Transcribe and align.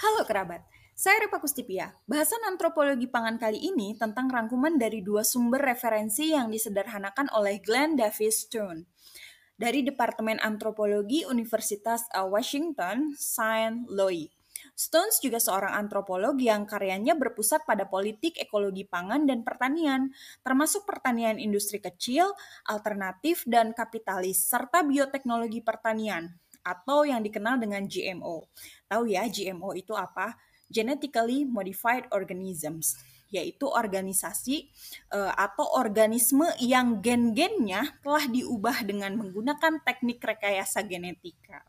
Halo 0.00 0.24
kerabat, 0.24 0.64
saya 0.96 1.28
Repa 1.28 1.44
Kustipia. 1.44 1.92
Bahasan 2.08 2.40
antropologi 2.48 3.04
pangan 3.04 3.36
kali 3.36 3.60
ini 3.68 3.92
tentang 4.00 4.32
rangkuman 4.32 4.80
dari 4.80 5.04
dua 5.04 5.20
sumber 5.20 5.60
referensi 5.60 6.32
yang 6.32 6.48
disederhanakan 6.48 7.28
oleh 7.36 7.60
Glenn 7.60 8.00
Davis 8.00 8.48
Stone 8.48 8.88
dari 9.60 9.84
Departemen 9.84 10.40
Antropologi 10.40 11.28
Universitas 11.28 12.08
uh, 12.16 12.24
Washington, 12.24 13.12
Saint 13.12 13.84
Louis. 13.92 14.32
Stones 14.72 15.20
juga 15.20 15.36
seorang 15.36 15.76
antropolog 15.76 16.40
yang 16.40 16.64
karyanya 16.64 17.12
berpusat 17.12 17.68
pada 17.68 17.84
politik, 17.84 18.40
ekologi 18.40 18.88
pangan, 18.88 19.28
dan 19.28 19.44
pertanian, 19.44 20.16
termasuk 20.40 20.88
pertanian 20.88 21.36
industri 21.36 21.76
kecil, 21.76 22.32
alternatif, 22.64 23.44
dan 23.44 23.76
kapitalis, 23.76 24.48
serta 24.48 24.80
bioteknologi 24.80 25.60
pertanian 25.60 26.40
atau 26.60 27.08
yang 27.08 27.24
dikenal 27.24 27.60
dengan 27.60 27.84
GMO. 27.88 28.48
Tahu 28.86 29.02
ya 29.08 29.26
GMO 29.26 29.76
itu 29.76 29.96
apa? 29.96 30.36
Genetically 30.70 31.42
Modified 31.44 32.06
Organisms 32.14 32.94
yaitu 33.30 33.70
organisasi 33.70 34.68
uh, 35.14 35.30
atau 35.38 35.62
organisme 35.78 36.44
yang 36.58 36.98
gen-gennya 36.98 37.94
telah 38.02 38.26
diubah 38.26 38.82
dengan 38.82 39.14
menggunakan 39.16 39.80
teknik 39.86 40.18
rekayasa 40.18 40.82
genetika. 40.82 41.62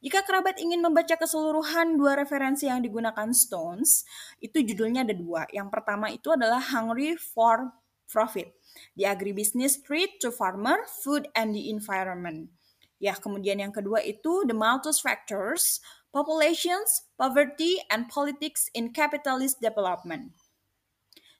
Jika 0.00 0.24
kerabat 0.24 0.60
ingin 0.60 0.84
membaca 0.84 1.16
keseluruhan 1.16 1.96
dua 1.96 2.20
referensi 2.20 2.68
yang 2.68 2.84
digunakan 2.84 3.32
Stones, 3.32 4.04
itu 4.44 4.60
judulnya 4.60 5.08
ada 5.08 5.16
dua. 5.16 5.48
Yang 5.52 5.68
pertama 5.72 6.12
itu 6.12 6.32
adalah 6.32 6.60
Hungry 6.60 7.16
for 7.16 7.72
Profit, 8.06 8.54
The 8.94 9.08
Agribusiness 9.08 9.80
Threat 9.80 10.20
to 10.22 10.30
Farmer, 10.30 10.84
Food 11.02 11.26
and 11.32 11.56
the 11.56 11.72
Environment. 11.72 12.52
Ya, 12.96 13.12
kemudian 13.16 13.60
yang 13.60 13.72
kedua 13.76 14.00
itu 14.00 14.48
The 14.48 14.56
Malthus 14.56 15.04
Factors, 15.04 15.84
Populations, 16.08 17.04
Poverty, 17.20 17.76
and 17.92 18.08
Politics 18.08 18.72
in 18.72 18.96
Capitalist 18.96 19.60
Development. 19.60 20.32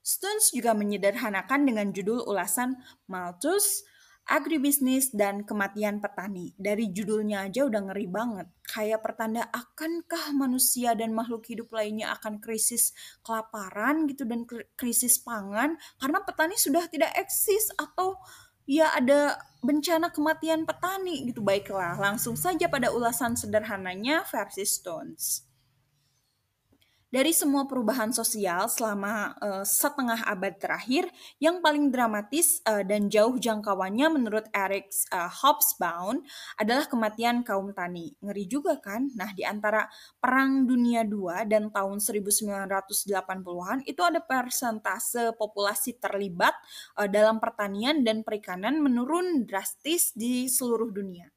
Stones 0.06 0.54
juga 0.54 0.70
menyederhanakan 0.76 1.66
dengan 1.66 1.90
judul 1.90 2.22
ulasan 2.28 2.78
Malthus, 3.10 3.82
agribisnis, 4.26 5.10
dan 5.10 5.42
kematian 5.42 5.98
petani. 5.98 6.54
Dari 6.54 6.94
judulnya 6.94 7.48
aja 7.50 7.66
udah 7.66 7.90
ngeri 7.90 8.06
banget. 8.06 8.46
Kayak 8.70 9.02
pertanda 9.02 9.50
akankah 9.50 10.30
manusia 10.30 10.94
dan 10.94 11.10
makhluk 11.10 11.46
hidup 11.50 11.74
lainnya 11.74 12.14
akan 12.14 12.38
krisis 12.38 12.94
kelaparan 13.26 14.06
gitu 14.06 14.22
dan 14.22 14.46
krisis 14.78 15.18
pangan 15.22 15.74
karena 15.98 16.18
petani 16.22 16.54
sudah 16.54 16.86
tidak 16.86 17.10
eksis 17.18 17.74
atau 17.74 18.18
ya 18.66 18.90
ada 18.94 19.38
bencana 19.66 20.14
kematian 20.14 20.62
petani 20.62 21.26
gitu. 21.26 21.42
Baiklah, 21.42 21.98
langsung 21.98 22.38
saja 22.38 22.70
pada 22.70 22.94
ulasan 22.94 23.34
sederhananya 23.34 24.22
versi 24.30 24.62
Stones. 24.62 25.45
Dari 27.06 27.30
semua 27.30 27.70
perubahan 27.70 28.10
sosial 28.10 28.66
selama 28.66 29.30
uh, 29.38 29.62
setengah 29.62 30.26
abad 30.26 30.58
terakhir, 30.58 31.06
yang 31.38 31.62
paling 31.62 31.94
dramatis 31.94 32.58
uh, 32.66 32.82
dan 32.82 33.06
jauh 33.06 33.38
jangkauannya 33.38 34.10
menurut 34.10 34.50
Eric 34.50 34.90
uh, 35.14 35.30
Hobsbawm 35.30 36.26
adalah 36.58 36.90
kematian 36.90 37.46
kaum 37.46 37.70
tani. 37.70 38.10
Ngeri 38.18 38.50
juga 38.50 38.82
kan? 38.82 39.06
Nah, 39.14 39.30
di 39.38 39.46
antara 39.46 39.86
Perang 40.18 40.66
Dunia 40.66 41.06
II 41.06 41.46
dan 41.46 41.70
tahun 41.70 42.02
1980-an 42.02 43.86
itu 43.86 44.02
ada 44.02 44.18
persentase 44.18 45.30
populasi 45.38 46.02
terlibat 46.02 46.58
uh, 46.98 47.06
dalam 47.06 47.38
pertanian 47.38 48.02
dan 48.02 48.26
perikanan 48.26 48.82
menurun 48.82 49.46
drastis 49.46 50.10
di 50.10 50.50
seluruh 50.50 50.90
dunia. 50.90 51.35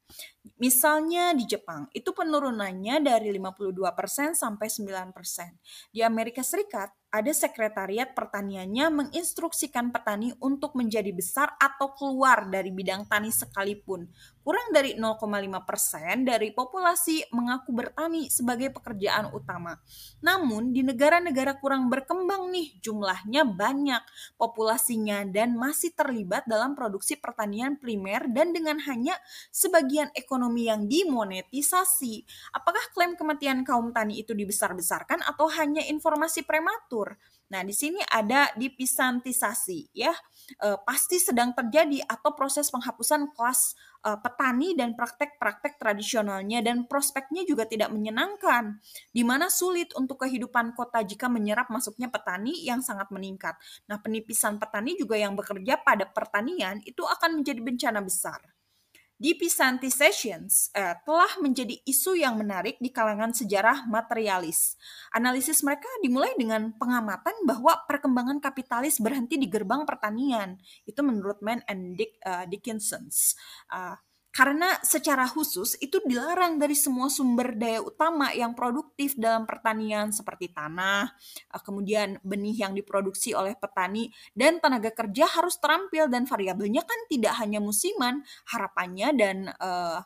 Misalnya 0.60 1.36
di 1.36 1.44
Jepang, 1.44 1.88
itu 1.92 2.12
penurunannya 2.16 3.00
dari 3.04 3.28
52% 3.32 4.36
sampai 4.36 4.68
9%. 4.68 5.56
Di 5.92 6.00
Amerika 6.00 6.40
Serikat, 6.40 6.92
ada 7.10 7.34
sekretariat 7.34 8.14
pertaniannya 8.14 8.86
menginstruksikan 8.90 9.90
petani 9.90 10.30
untuk 10.38 10.78
menjadi 10.78 11.10
besar 11.10 11.58
atau 11.58 11.90
keluar 11.98 12.46
dari 12.46 12.70
bidang 12.70 13.02
tani 13.10 13.34
sekalipun. 13.34 14.06
Kurang 14.40 14.72
dari 14.72 14.96
0,5 14.96 15.20
persen 15.68 16.24
dari 16.24 16.54
populasi 16.54 17.28
mengaku 17.34 17.70
bertani 17.76 18.30
sebagai 18.32 18.72
pekerjaan 18.72 19.34
utama. 19.36 19.76
Namun 20.24 20.72
di 20.72 20.80
negara-negara 20.86 21.60
kurang 21.60 21.92
berkembang 21.92 22.48
nih 22.48 22.78
jumlahnya 22.80 23.44
banyak 23.44 24.00
populasinya 24.40 25.26
dan 25.28 25.58
masih 25.58 25.92
terlibat 25.92 26.46
dalam 26.48 26.72
produksi 26.72 27.20
pertanian 27.20 27.76
primer 27.76 28.26
dan 28.32 28.54
dengan 28.54 28.80
hanya 28.86 29.18
sebagian 29.52 30.08
ekonomi 30.16 30.70
yang 30.70 30.86
dimonetisasi. 30.88 32.24
Apakah 32.56 32.82
klaim 32.96 33.18
kematian 33.18 33.66
kaum 33.66 33.92
tani 33.92 34.22
itu 34.22 34.32
dibesar-besarkan 34.32 35.20
atau 35.26 35.50
hanya 35.52 35.84
informasi 35.84 36.46
prematur? 36.48 36.99
Nah, 37.50 37.66
di 37.66 37.74
sini 37.74 37.98
ada 38.06 38.54
dipisantisasi 38.54 39.90
ya. 39.90 40.14
E, 40.54 40.78
pasti 40.86 41.18
sedang 41.18 41.50
terjadi 41.50 42.06
atau 42.06 42.30
proses 42.38 42.70
penghapusan 42.70 43.34
kelas 43.34 43.74
e, 44.06 44.10
petani 44.22 44.78
dan 44.78 44.94
praktek-praktek 44.94 45.74
tradisionalnya 45.82 46.62
dan 46.62 46.86
prospeknya 46.86 47.42
juga 47.42 47.66
tidak 47.66 47.90
menyenangkan. 47.90 48.78
Di 49.10 49.26
mana 49.26 49.50
sulit 49.50 49.90
untuk 49.98 50.22
kehidupan 50.22 50.78
kota 50.78 51.02
jika 51.02 51.26
menyerap 51.26 51.66
masuknya 51.74 52.06
petani 52.06 52.54
yang 52.62 52.86
sangat 52.86 53.10
meningkat. 53.10 53.58
Nah, 53.90 53.98
penipisan 53.98 54.62
petani 54.62 54.94
juga 54.94 55.18
yang 55.18 55.34
bekerja 55.34 55.82
pada 55.82 56.06
pertanian 56.06 56.78
itu 56.86 57.02
akan 57.02 57.42
menjadi 57.42 57.60
bencana 57.66 57.98
besar. 57.98 58.59
Depesantizations 59.20 60.72
uh, 60.72 60.96
telah 61.04 61.28
menjadi 61.44 61.76
isu 61.84 62.16
yang 62.16 62.40
menarik 62.40 62.80
di 62.80 62.88
kalangan 62.88 63.36
sejarah 63.36 63.84
materialis. 63.84 64.80
Analisis 65.12 65.60
mereka 65.60 65.92
dimulai 66.00 66.32
dengan 66.40 66.72
pengamatan 66.72 67.36
bahwa 67.44 67.84
perkembangan 67.84 68.40
kapitalis 68.40 68.96
berhenti 68.96 69.36
di 69.36 69.44
gerbang 69.44 69.84
pertanian. 69.84 70.56
Itu 70.88 71.04
menurut 71.04 71.44
Mann 71.44 71.60
and 71.68 72.00
Dick, 72.00 72.16
uh, 72.24 72.48
Dickinson. 72.48 73.12
Uh, 73.68 74.00
karena 74.30 74.78
secara 74.86 75.26
khusus 75.26 75.74
itu 75.82 75.98
dilarang 76.06 76.54
dari 76.54 76.78
semua 76.78 77.10
sumber 77.10 77.58
daya 77.58 77.82
utama 77.82 78.30
yang 78.30 78.54
produktif 78.54 79.18
dalam 79.18 79.42
pertanian 79.42 80.14
seperti 80.14 80.54
tanah, 80.54 81.10
eh, 81.50 81.62
kemudian 81.62 82.22
benih 82.22 82.62
yang 82.62 82.72
diproduksi 82.72 83.34
oleh 83.34 83.58
petani 83.58 84.06
dan 84.30 84.62
tenaga 84.62 84.94
kerja 84.94 85.26
harus 85.26 85.58
terampil 85.58 86.06
dan 86.06 86.30
variabelnya 86.30 86.86
kan 86.86 87.00
tidak 87.10 87.34
hanya 87.42 87.58
musiman, 87.58 88.22
harapannya 88.46 89.08
dan 89.18 89.36
uh, 89.58 89.98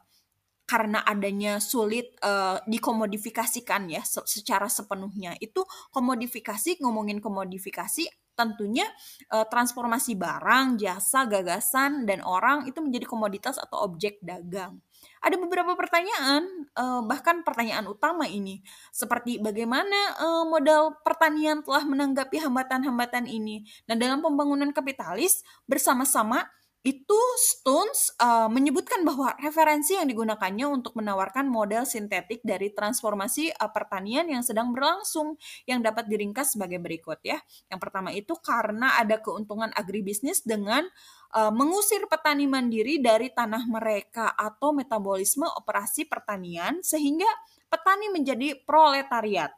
karena 0.65 1.05
adanya 1.05 1.61
sulit 1.61 2.17
uh, 2.25 2.57
dikomodifikasikan 2.65 3.93
ya 3.93 4.01
secara 4.05 4.73
sepenuhnya. 4.73 5.37
Itu 5.37 5.69
komodifikasi 5.93 6.81
ngomongin 6.81 7.21
komodifikasi 7.21 8.24
tentunya 8.35 8.87
uh, 9.31 9.47
transformasi 9.47 10.19
barang, 10.19 10.79
jasa, 10.79 11.27
gagasan 11.27 12.05
dan 12.05 12.21
orang 12.23 12.67
itu 12.69 12.79
menjadi 12.83 13.07
komoditas 13.07 13.57
atau 13.59 13.87
objek 13.87 14.19
dagang. 14.21 14.79
Ada 15.25 15.41
beberapa 15.41 15.73
pertanyaan, 15.73 16.69
uh, 16.77 17.01
bahkan 17.05 17.41
pertanyaan 17.41 17.89
utama 17.89 18.29
ini, 18.29 18.61
seperti 18.93 19.41
bagaimana 19.41 20.21
uh, 20.21 20.45
modal 20.45 21.01
pertanian 21.01 21.65
telah 21.65 21.85
menanggapi 21.89 22.41
hambatan-hambatan 22.45 23.25
ini. 23.25 23.65
Dan 23.89 24.01
dalam 24.01 24.21
pembangunan 24.21 24.69
kapitalis 24.73 25.41
bersama-sama 25.65 26.45
itu 26.85 27.21
Stones 27.41 28.13
uh, 28.21 28.45
menyebutkan 28.53 29.09
bahwa 29.09 29.33
referensi 29.41 29.97
yang 29.97 30.05
digunakannya 30.05 30.69
untuk 30.69 30.93
menawarkan 31.01 31.49
model 31.49 31.89
sintetik 31.89 32.45
dari 32.45 32.77
transformasi 32.77 33.57
uh, 33.57 33.73
pertanian 33.73 34.29
yang 34.29 34.45
sedang 34.45 34.69
berlangsung 34.77 35.41
yang 35.65 35.81
dapat 35.81 36.05
diringkas 36.13 36.53
sebagai 36.53 36.77
berikut 36.85 37.25
ya. 37.25 37.41
Yang 37.73 37.81
pertama 37.81 38.13
itu 38.13 38.37
karena 38.37 39.01
ada 39.01 39.17
keuntungan 39.17 39.73
agribisnis 39.73 40.45
dengan 40.45 40.85
uh, 41.33 41.49
mengusir 41.49 42.05
petani 42.05 42.45
mandiri 42.45 43.01
dari 43.01 43.33
tanah 43.33 43.65
mereka 43.65 44.37
atau 44.37 44.77
metabolisme 44.77 45.49
operasi 45.57 46.05
pertanian 46.05 46.85
sehingga 46.85 47.29
petani 47.73 48.13
menjadi 48.13 48.61
proletariat 48.69 49.57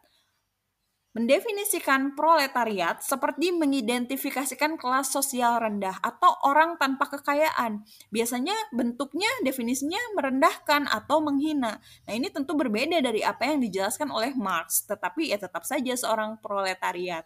mendefinisikan 1.17 2.13
proletariat 2.13 3.01
seperti 3.01 3.49
mengidentifikasikan 3.57 4.77
kelas 4.77 5.09
sosial 5.09 5.57
rendah 5.57 5.97
atau 6.05 6.29
orang 6.45 6.77
tanpa 6.77 7.09
kekayaan. 7.09 7.81
Biasanya 8.13 8.53
bentuknya 8.77 9.33
definisinya 9.41 10.13
merendahkan 10.13 10.85
atau 10.85 11.25
menghina. 11.25 11.81
Nah, 12.05 12.13
ini 12.13 12.29
tentu 12.29 12.53
berbeda 12.53 13.01
dari 13.01 13.25
apa 13.25 13.49
yang 13.49 13.65
dijelaskan 13.65 14.13
oleh 14.13 14.37
Marx, 14.37 14.85
tetapi 14.85 15.33
ya 15.33 15.41
tetap 15.41 15.65
saja 15.65 15.97
seorang 15.97 16.37
proletariat. 16.45 17.25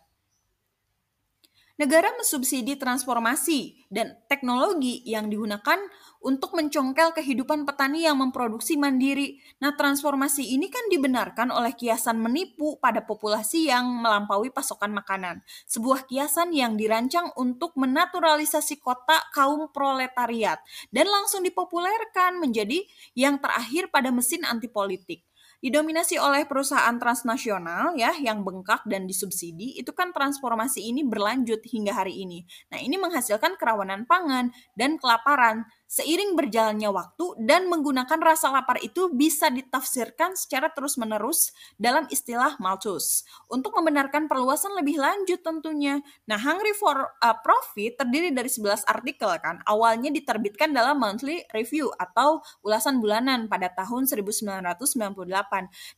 Negara 1.80 2.12
mensubsidi 2.14 2.76
transformasi 2.76 3.88
dan 3.88 4.22
teknologi 4.28 5.00
yang 5.02 5.32
digunakan 5.32 5.80
untuk 6.20 6.52
mencongkel 6.52 7.16
kehidupan 7.16 7.64
petani 7.64 8.04
yang 8.04 8.20
memproduksi 8.20 8.76
mandiri. 8.76 9.40
Nah, 9.64 9.72
transformasi 9.72 10.52
ini 10.52 10.68
kan 10.68 10.84
dibenarkan 10.92 11.48
oleh 11.48 11.72
kiasan 11.72 12.20
menipu 12.20 12.76
pada 12.76 13.00
populasi 13.00 13.72
yang 13.72 13.88
melampaui 13.88 14.52
pasokan 14.52 14.92
makanan. 14.92 15.40
Sebuah 15.64 16.04
kiasan 16.04 16.52
yang 16.52 16.76
dirancang 16.76 17.32
untuk 17.40 17.72
menaturalisasi 17.80 18.78
kota 18.78 19.16
kaum 19.32 19.72
proletariat 19.72 20.60
dan 20.92 21.08
langsung 21.08 21.40
dipopulerkan 21.40 22.36
menjadi 22.36 22.84
yang 23.16 23.40
terakhir 23.40 23.88
pada 23.88 24.12
mesin 24.12 24.44
anti 24.44 24.68
politik. 24.68 25.24
didominasi 25.60 26.16
oleh 26.16 26.48
perusahaan 26.48 26.96
transnasional 26.96 27.92
ya 27.92 28.16
yang 28.16 28.40
bengkak 28.40 28.80
dan 28.88 29.04
disubsidi, 29.04 29.76
itu 29.76 29.92
kan 29.92 30.08
transformasi 30.08 30.88
ini 30.88 31.04
berlanjut 31.04 31.60
hingga 31.68 31.92
hari 31.92 32.24
ini. 32.24 32.48
Nah, 32.72 32.80
ini 32.80 32.96
menghasilkan 32.96 33.60
kerawanan 33.60 34.08
pangan 34.08 34.56
dan 34.72 34.96
kelaparan 34.96 35.68
seiring 35.90 36.38
berjalannya 36.38 36.86
waktu 36.94 37.34
dan 37.42 37.66
menggunakan 37.66 38.22
rasa 38.22 38.54
lapar 38.54 38.78
itu 38.78 39.10
bisa 39.10 39.50
ditafsirkan 39.50 40.38
secara 40.38 40.70
terus-menerus 40.70 41.50
dalam 41.74 42.06
istilah 42.14 42.54
Malthus 42.62 43.26
untuk 43.50 43.74
membenarkan 43.74 44.30
perluasan 44.30 44.78
lebih 44.78 45.02
lanjut 45.02 45.42
tentunya. 45.42 45.98
Nah, 46.30 46.38
Hungry 46.38 46.78
for 46.78 46.94
uh, 47.18 47.36
Profit 47.42 47.98
terdiri 47.98 48.30
dari 48.30 48.46
11 48.46 48.86
artikel 48.86 49.34
kan. 49.42 49.58
Awalnya 49.66 50.14
diterbitkan 50.14 50.70
dalam 50.70 51.02
Monthly 51.02 51.50
Review 51.50 51.90
atau 51.98 52.38
ulasan 52.62 53.02
bulanan 53.02 53.50
pada 53.50 53.66
tahun 53.74 54.06
1998 54.06 55.26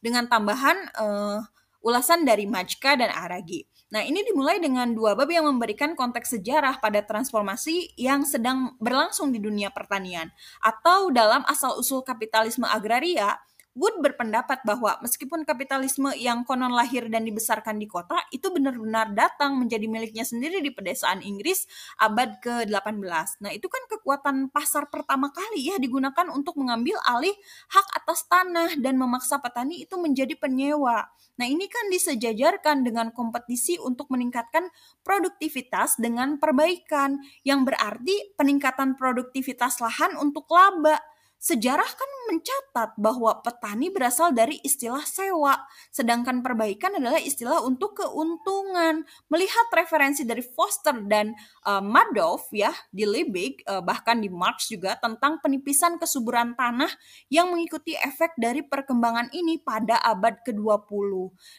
dengan 0.00 0.24
tambahan 0.24 0.88
uh, 0.96 1.44
ulasan 1.82 2.22
dari 2.22 2.46
Majka 2.48 2.96
dan 2.96 3.10
Aragi. 3.10 3.66
Nah, 3.92 4.00
ini 4.00 4.24
dimulai 4.24 4.56
dengan 4.56 4.96
dua 4.96 5.12
bab 5.12 5.28
yang 5.28 5.44
memberikan 5.44 5.92
konteks 5.92 6.40
sejarah 6.40 6.80
pada 6.80 7.04
transformasi 7.04 7.92
yang 8.00 8.24
sedang 8.24 8.72
berlangsung 8.80 9.28
di 9.28 9.36
dunia 9.36 9.68
pertanian. 9.68 10.32
Atau 10.64 11.12
dalam 11.12 11.44
asal-usul 11.44 12.00
kapitalisme 12.00 12.64
agraria, 12.64 13.36
Wood 13.72 14.04
berpendapat 14.04 14.68
bahwa 14.68 15.00
meskipun 15.00 15.48
kapitalisme 15.48 16.12
yang 16.20 16.44
konon 16.44 16.76
lahir 16.76 17.08
dan 17.08 17.24
dibesarkan 17.24 17.80
di 17.80 17.88
kota 17.88 18.20
itu 18.28 18.52
benar-benar 18.52 19.16
datang 19.16 19.56
menjadi 19.56 19.88
miliknya 19.88 20.28
sendiri 20.28 20.60
di 20.60 20.68
pedesaan 20.68 21.24
Inggris 21.24 21.64
abad 21.96 22.36
ke-18. 22.44 23.40
Nah, 23.40 23.48
itu 23.48 23.72
kan 23.72 23.80
kekuatan 23.88 24.52
pasar 24.52 24.92
pertama 24.92 25.32
kali 25.32 25.72
ya 25.72 25.80
digunakan 25.80 26.28
untuk 26.36 26.60
mengambil 26.60 27.00
alih 27.08 27.32
hak 27.72 27.86
atas 27.96 28.28
tanah 28.28 28.76
dan 28.76 29.00
memaksa 29.00 29.40
petani 29.40 29.88
itu 29.88 29.96
menjadi 29.96 30.36
penyewa. 30.36 31.08
Nah, 31.40 31.48
ini 31.48 31.64
kan 31.64 31.88
disejajarkan 31.88 32.84
dengan 32.84 33.08
kompetisi 33.08 33.80
untuk 33.80 34.12
meningkatkan 34.12 34.68
produktivitas 35.00 35.96
dengan 35.96 36.36
perbaikan 36.36 37.24
yang 37.40 37.64
berarti 37.64 38.36
peningkatan 38.36 39.00
produktivitas 39.00 39.80
lahan 39.80 40.12
untuk 40.20 40.44
laba 40.52 41.00
Sejarah 41.42 41.90
kan 41.90 42.10
mencatat 42.30 42.94
bahwa 42.94 43.42
petani 43.42 43.90
berasal 43.90 44.30
dari 44.30 44.62
istilah 44.62 45.02
sewa, 45.02 45.58
sedangkan 45.90 46.38
perbaikan 46.38 46.94
adalah 46.94 47.18
istilah 47.18 47.66
untuk 47.66 47.98
keuntungan. 47.98 49.02
Melihat 49.26 49.66
referensi 49.74 50.22
dari 50.22 50.38
Foster 50.38 50.94
dan 51.10 51.34
uh, 51.66 51.82
Madoff 51.82 52.46
ya 52.54 52.70
di 52.94 53.02
Liebig, 53.02 53.66
uh, 53.66 53.82
bahkan 53.82 54.22
di 54.22 54.30
Marx 54.30 54.70
juga 54.70 54.94
tentang 55.02 55.42
penipisan 55.42 55.98
kesuburan 55.98 56.54
tanah 56.54 56.94
yang 57.26 57.50
mengikuti 57.50 57.98
efek 57.98 58.38
dari 58.38 58.62
perkembangan 58.62 59.34
ini 59.34 59.58
pada 59.58 59.98
abad 59.98 60.46
ke-20. 60.46 61.10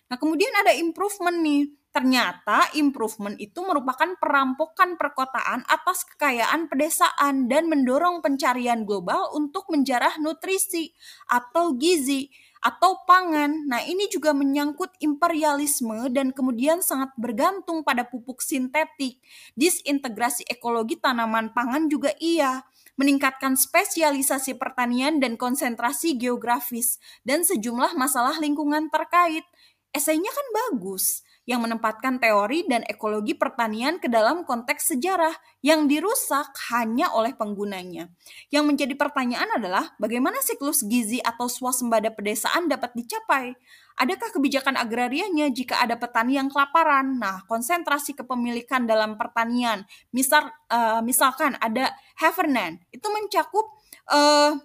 Nah, 0.08 0.16
kemudian 0.16 0.56
ada 0.64 0.72
improvement 0.80 1.44
nih 1.44 1.83
Ternyata 1.94 2.74
improvement 2.74 3.38
itu 3.38 3.62
merupakan 3.62 4.18
perampokan 4.18 4.98
perkotaan 4.98 5.62
atas 5.70 6.02
kekayaan 6.10 6.66
pedesaan 6.66 7.46
dan 7.46 7.70
mendorong 7.70 8.26
pencarian 8.26 8.82
global 8.82 9.30
untuk 9.38 9.70
menjarah 9.70 10.18
nutrisi 10.18 10.90
atau 11.30 11.78
gizi 11.78 12.34
atau 12.66 13.06
pangan. 13.06 13.70
Nah, 13.70 13.86
ini 13.86 14.10
juga 14.10 14.34
menyangkut 14.34 14.90
imperialisme 15.06 16.10
dan 16.10 16.34
kemudian 16.34 16.82
sangat 16.82 17.14
bergantung 17.14 17.86
pada 17.86 18.10
pupuk 18.10 18.42
sintetik. 18.42 19.22
Disintegrasi 19.54 20.50
ekologi 20.50 20.98
tanaman 20.98 21.54
pangan 21.54 21.94
juga 21.94 22.10
iya 22.18 22.66
meningkatkan 22.98 23.58
spesialisasi 23.58 24.58
pertanian 24.58 25.18
dan 25.18 25.34
konsentrasi 25.34 26.14
geografis, 26.14 27.02
dan 27.26 27.42
sejumlah 27.42 27.98
masalah 27.98 28.38
lingkungan 28.38 28.90
terkait. 28.94 29.46
Esainya 29.94 30.30
kan 30.30 30.48
bagus, 30.54 31.22
yang 31.44 31.60
menempatkan 31.60 32.24
teori 32.24 32.64
dan 32.72 32.88
ekologi 32.88 33.36
pertanian 33.36 34.00
ke 34.00 34.08
dalam 34.08 34.48
konteks 34.48 34.96
sejarah 34.96 35.36
yang 35.60 35.92
dirusak 35.92 36.48
hanya 36.72 37.12
oleh 37.12 37.36
penggunanya. 37.36 38.08
Yang 38.48 38.64
menjadi 38.64 38.94
pertanyaan 38.96 39.50
adalah 39.60 39.92
bagaimana 40.00 40.40
siklus 40.40 40.88
gizi 40.88 41.20
atau 41.20 41.52
swasembada 41.52 42.16
pedesaan 42.16 42.72
dapat 42.72 42.96
dicapai? 42.96 43.52
Adakah 43.94 44.34
kebijakan 44.34 44.80
agrarianya 44.80 45.54
jika 45.54 45.84
ada 45.84 46.00
petani 46.00 46.40
yang 46.40 46.50
kelaparan? 46.50 47.20
Nah, 47.20 47.46
konsentrasi 47.46 48.18
kepemilikan 48.18 48.90
dalam 48.90 49.20
pertanian, 49.20 49.86
misal 50.10 50.50
uh, 50.72 51.04
misalkan 51.06 51.60
ada 51.62 51.94
Heffernan, 52.18 52.82
itu 52.90 53.06
mencakup 53.12 53.70
uh, 54.10 54.58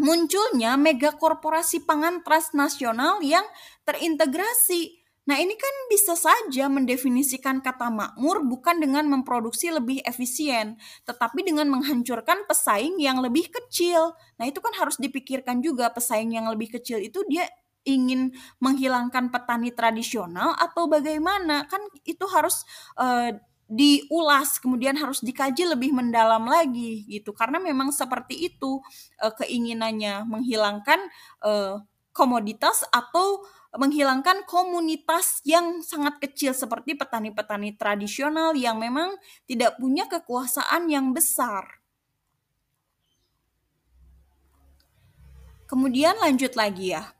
munculnya 0.00 0.80
mega 0.80 1.12
korporasi 1.12 1.84
pangan 1.84 2.24
transnasional 2.24 3.20
yang 3.20 3.44
terintegrasi 3.84 4.99
Nah, 5.28 5.36
ini 5.36 5.52
kan 5.54 5.74
bisa 5.92 6.16
saja 6.16 6.66
mendefinisikan 6.72 7.60
kata 7.60 7.92
makmur 7.92 8.40
bukan 8.48 8.80
dengan 8.80 9.04
memproduksi 9.06 9.68
lebih 9.68 10.00
efisien, 10.02 10.80
tetapi 11.04 11.44
dengan 11.44 11.68
menghancurkan 11.68 12.48
pesaing 12.48 12.96
yang 12.98 13.20
lebih 13.20 13.52
kecil. 13.52 14.16
Nah, 14.40 14.48
itu 14.48 14.58
kan 14.64 14.72
harus 14.80 14.96
dipikirkan 14.96 15.60
juga 15.60 15.92
pesaing 15.92 16.34
yang 16.34 16.48
lebih 16.48 16.72
kecil 16.80 16.98
itu 16.98 17.20
dia 17.28 17.46
ingin 17.84 18.32
menghilangkan 18.60 19.28
petani 19.28 19.70
tradisional 19.76 20.56
atau 20.56 20.88
bagaimana? 20.88 21.68
Kan 21.68 21.84
itu 22.08 22.24
harus 22.28 22.64
uh, 22.96 23.32
diulas 23.70 24.58
kemudian 24.58 24.98
harus 24.98 25.22
dikaji 25.22 25.62
lebih 25.62 25.94
mendalam 25.94 26.42
lagi 26.42 27.06
gitu 27.06 27.30
karena 27.30 27.62
memang 27.62 27.94
seperti 27.94 28.50
itu 28.50 28.82
uh, 29.22 29.32
keinginannya 29.38 30.26
menghilangkan 30.26 30.98
uh, 31.46 31.78
komoditas 32.10 32.82
atau 32.90 33.46
menghilangkan 33.70 34.42
komunitas 34.50 35.38
yang 35.46 35.78
sangat 35.86 36.18
kecil 36.18 36.50
seperti 36.50 36.98
petani-petani 36.98 37.78
tradisional 37.78 38.58
yang 38.58 38.82
memang 38.82 39.14
tidak 39.46 39.78
punya 39.78 40.10
kekuasaan 40.10 40.90
yang 40.90 41.14
besar. 41.14 41.78
Kemudian 45.70 46.18
lanjut 46.18 46.58
lagi 46.58 46.98
ya. 46.98 47.14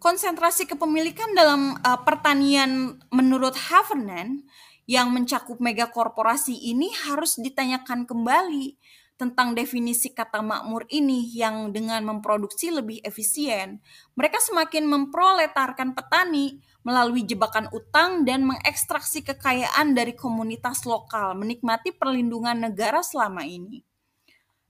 Konsentrasi 0.00 0.64
kepemilikan 0.64 1.36
dalam 1.36 1.76
uh, 1.76 2.00
pertanian 2.00 2.96
menurut 3.12 3.52
Havernan 3.52 4.48
yang 4.88 5.12
mencakup 5.12 5.60
megakorporasi 5.60 6.56
ini 6.72 6.88
harus 7.04 7.36
ditanyakan 7.36 8.08
kembali 8.08 8.80
tentang 9.16 9.56
definisi 9.56 10.12
kata 10.12 10.44
makmur 10.44 10.84
ini 10.92 11.24
yang 11.32 11.72
dengan 11.72 12.04
memproduksi 12.04 12.68
lebih 12.68 13.00
efisien, 13.00 13.80
mereka 14.12 14.36
semakin 14.44 14.84
memproletarkan 14.84 15.96
petani 15.96 16.60
melalui 16.84 17.24
jebakan 17.24 17.66
utang 17.72 18.22
dan 18.28 18.46
mengekstraksi 18.46 19.24
kekayaan 19.24 19.96
dari 19.96 20.12
komunitas 20.12 20.84
lokal, 20.84 21.34
menikmati 21.34 21.90
perlindungan 21.96 22.70
negara 22.70 23.00
selama 23.00 23.42
ini. 23.42 23.82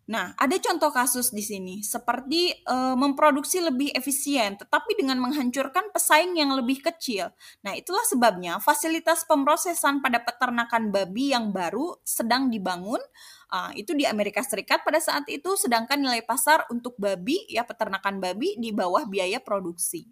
Nah, 0.07 0.39
ada 0.39 0.55
contoh 0.63 0.95
kasus 0.95 1.35
di 1.35 1.43
sini, 1.43 1.83
seperti 1.83 2.55
e, 2.55 2.77
memproduksi 2.95 3.59
lebih 3.59 3.91
efisien, 3.91 4.55
tetapi 4.55 4.95
dengan 4.95 5.19
menghancurkan 5.19 5.91
pesaing 5.91 6.39
yang 6.39 6.55
lebih 6.55 6.79
kecil. 6.79 7.35
Nah, 7.67 7.75
itulah 7.75 8.07
sebabnya 8.07 8.63
fasilitas 8.63 9.27
pemrosesan 9.27 9.99
pada 10.07 10.23
peternakan 10.23 10.95
babi 10.95 11.35
yang 11.35 11.51
baru 11.51 11.99
sedang 12.07 12.55
dibangun. 12.55 13.03
Uh, 13.47 13.71
itu 13.79 13.95
di 13.95 14.03
Amerika 14.03 14.43
Serikat 14.43 14.83
pada 14.83 14.99
saat 14.99 15.23
itu, 15.31 15.55
sedangkan 15.55 16.03
nilai 16.03 16.23
pasar 16.27 16.67
untuk 16.69 16.99
babi, 16.99 17.47
ya 17.47 17.63
peternakan 17.63 18.19
babi 18.19 18.59
di 18.59 18.75
bawah 18.75 19.07
biaya 19.07 19.39
produksi 19.39 20.11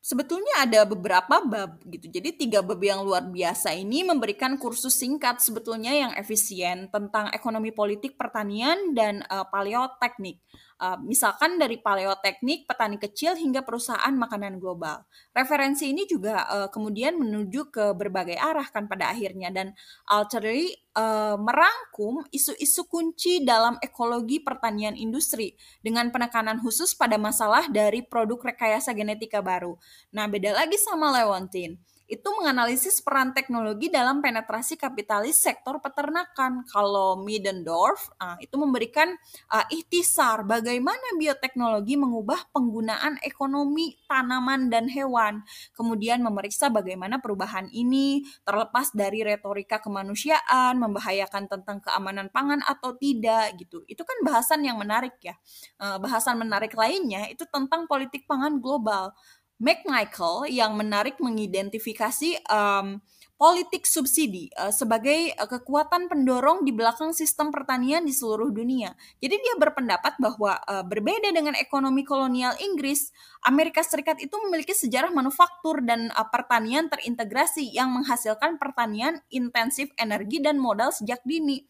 sebetulnya 0.00 0.64
ada 0.64 0.88
beberapa 0.88 1.44
bab 1.44 1.78
gitu. 1.86 2.08
Jadi 2.08 2.34
tiga 2.34 2.64
bab 2.64 2.80
yang 2.80 3.04
luar 3.04 3.28
biasa 3.28 3.76
ini 3.76 4.02
memberikan 4.02 4.56
kursus 4.56 4.96
singkat 4.96 5.38
sebetulnya 5.44 5.92
yang 5.92 6.12
efisien 6.16 6.88
tentang 6.88 7.28
ekonomi 7.36 7.70
politik 7.70 8.16
pertanian 8.16 8.96
dan 8.96 9.22
uh, 9.28 9.44
paleoteknik. 9.46 10.40
Uh, 10.80 10.96
misalkan 11.04 11.60
dari 11.60 11.76
paleoteknik, 11.76 12.64
petani 12.64 12.96
kecil 12.96 13.36
hingga 13.36 13.60
perusahaan 13.60 14.16
makanan 14.16 14.56
global. 14.56 15.04
Referensi 15.36 15.92
ini 15.92 16.08
juga 16.08 16.48
uh, 16.48 16.68
kemudian 16.72 17.20
menuju 17.20 17.68
ke 17.68 17.92
berbagai 17.92 18.40
arah 18.40 18.64
kan 18.72 18.88
pada 18.88 19.12
akhirnya 19.12 19.52
dan 19.52 19.76
Altery 20.08 20.72
uh, 20.96 21.36
merangkum 21.36 22.24
isu-isu 22.32 22.88
kunci 22.88 23.44
dalam 23.44 23.76
ekologi 23.84 24.40
pertanian 24.40 24.96
industri 24.96 25.52
dengan 25.84 26.08
penekanan 26.08 26.56
khusus 26.64 26.96
pada 26.96 27.20
masalah 27.20 27.68
dari 27.68 28.00
produk 28.00 28.40
rekayasa 28.40 28.96
genetika 28.96 29.44
baru. 29.44 29.76
Nah, 30.16 30.32
beda 30.32 30.56
lagi 30.56 30.80
sama 30.80 31.12
Lewontin 31.12 31.76
itu 32.10 32.26
menganalisis 32.34 32.98
peran 33.06 33.30
teknologi 33.30 33.86
dalam 33.86 34.18
penetrasi 34.18 34.74
kapitalis 34.74 35.38
sektor 35.38 35.78
peternakan. 35.78 36.66
Kalau 36.66 37.22
Middendorf 37.22 38.10
uh, 38.18 38.34
itu 38.42 38.58
memberikan 38.58 39.14
uh, 39.54 39.64
ikhtisar 39.70 40.42
bagaimana 40.42 41.14
bioteknologi 41.14 41.94
mengubah 41.94 42.50
penggunaan 42.50 43.22
ekonomi 43.22 43.94
tanaman 44.10 44.66
dan 44.66 44.90
hewan. 44.90 45.46
Kemudian 45.78 46.18
memeriksa 46.26 46.66
bagaimana 46.66 47.22
perubahan 47.22 47.70
ini 47.70 48.26
terlepas 48.42 48.90
dari 48.90 49.22
retorika 49.22 49.78
kemanusiaan, 49.78 50.82
membahayakan 50.82 51.46
tentang 51.46 51.78
keamanan 51.78 52.26
pangan 52.34 52.58
atau 52.66 52.98
tidak 52.98 53.54
gitu. 53.54 53.86
Itu 53.86 54.02
kan 54.02 54.18
bahasan 54.26 54.66
yang 54.66 54.82
menarik 54.82 55.14
ya. 55.22 55.38
Uh, 55.78 56.02
bahasan 56.02 56.42
menarik 56.42 56.74
lainnya 56.74 57.30
itu 57.30 57.46
tentang 57.46 57.86
politik 57.86 58.26
pangan 58.26 58.58
global. 58.58 59.14
McMichael 59.60 60.48
yang 60.48 60.72
menarik 60.72 61.20
mengidentifikasi 61.20 62.40
um, 62.48 63.04
politik 63.40 63.88
subsidi 63.88 64.52
uh, 64.60 64.68
sebagai 64.68 65.32
uh, 65.36 65.48
kekuatan 65.48 66.12
pendorong 66.12 66.60
di 66.60 66.76
belakang 66.76 67.16
sistem 67.16 67.48
pertanian 67.48 68.04
di 68.04 68.12
seluruh 68.12 68.52
dunia. 68.52 68.92
Jadi 69.16 69.36
dia 69.36 69.54
berpendapat 69.56 70.20
bahwa 70.20 70.60
uh, 70.64 70.84
berbeda 70.84 71.32
dengan 71.32 71.56
ekonomi 71.56 72.04
kolonial 72.04 72.52
Inggris, 72.60 73.12
Amerika 73.48 73.80
Serikat 73.80 74.20
itu 74.20 74.36
memiliki 74.44 74.76
sejarah 74.76 75.08
manufaktur 75.08 75.80
dan 75.80 76.12
uh, 76.12 76.28
pertanian 76.28 76.92
terintegrasi 76.92 77.72
yang 77.72 77.88
menghasilkan 77.96 78.60
pertanian 78.60 79.24
intensif 79.32 79.88
energi 79.96 80.44
dan 80.44 80.60
modal 80.60 80.92
sejak 80.92 81.24
dini 81.24 81.64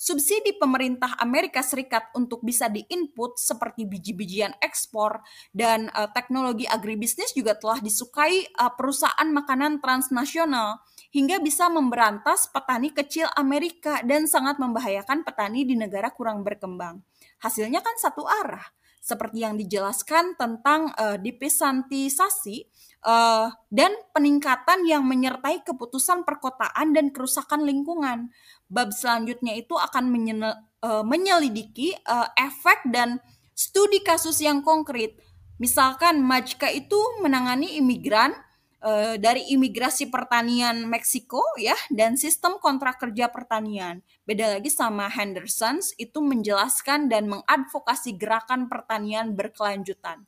subsidi 0.00 0.56
pemerintah 0.56 1.12
Amerika 1.20 1.60
Serikat 1.60 2.08
untuk 2.16 2.40
bisa 2.40 2.72
diinput 2.72 3.36
seperti 3.36 3.84
biji-bijian 3.84 4.56
ekspor 4.64 5.20
dan 5.52 5.92
uh, 5.92 6.08
teknologi 6.08 6.64
agribisnis 6.64 7.36
juga 7.36 7.52
telah 7.60 7.84
disukai 7.84 8.48
uh, 8.56 8.72
perusahaan 8.72 9.28
makanan 9.28 9.84
transnasional 9.84 10.80
hingga 11.12 11.36
bisa 11.44 11.68
memberantas 11.68 12.48
petani 12.48 12.96
kecil 12.96 13.28
Amerika 13.36 14.00
dan 14.00 14.24
sangat 14.24 14.56
membahayakan 14.56 15.20
petani 15.20 15.68
di 15.68 15.76
negara 15.76 16.08
kurang 16.08 16.40
berkembang. 16.40 17.04
Hasilnya 17.44 17.84
kan 17.84 17.96
satu 18.00 18.24
arah, 18.24 18.64
seperti 19.00 19.44
yang 19.44 19.56
dijelaskan 19.56 20.36
tentang 20.36 20.92
uh, 20.96 21.16
dipesantisasi 21.16 22.68
uh, 23.04 23.48
dan 23.72 23.92
peningkatan 24.12 24.84
yang 24.84 25.08
menyertai 25.08 25.64
keputusan 25.64 26.28
perkotaan 26.28 26.92
dan 26.92 27.08
kerusakan 27.08 27.64
lingkungan 27.64 28.28
bab 28.70 28.94
selanjutnya 28.94 29.58
itu 29.58 29.74
akan 29.74 30.08
menyel, 30.08 30.54
uh, 30.80 31.02
menyelidiki 31.02 31.92
uh, 32.06 32.30
efek 32.38 32.86
dan 32.88 33.18
studi 33.52 34.00
kasus 34.00 34.38
yang 34.40 34.62
konkret. 34.62 35.18
Misalkan 35.60 36.24
Majka 36.24 36.72
itu 36.72 36.96
menangani 37.20 37.76
imigran 37.76 38.32
uh, 38.80 39.20
dari 39.20 39.52
imigrasi 39.52 40.08
pertanian 40.08 40.88
Meksiko 40.88 41.42
ya 41.60 41.76
dan 41.92 42.16
sistem 42.16 42.56
kontrak 42.56 42.96
kerja 42.96 43.28
pertanian. 43.28 44.00
Beda 44.24 44.56
lagi 44.56 44.72
sama 44.72 45.10
Henderson 45.12 45.84
itu 46.00 46.24
menjelaskan 46.24 47.12
dan 47.12 47.28
mengadvokasi 47.28 48.16
gerakan 48.16 48.72
pertanian 48.72 49.36
berkelanjutan. 49.36 50.24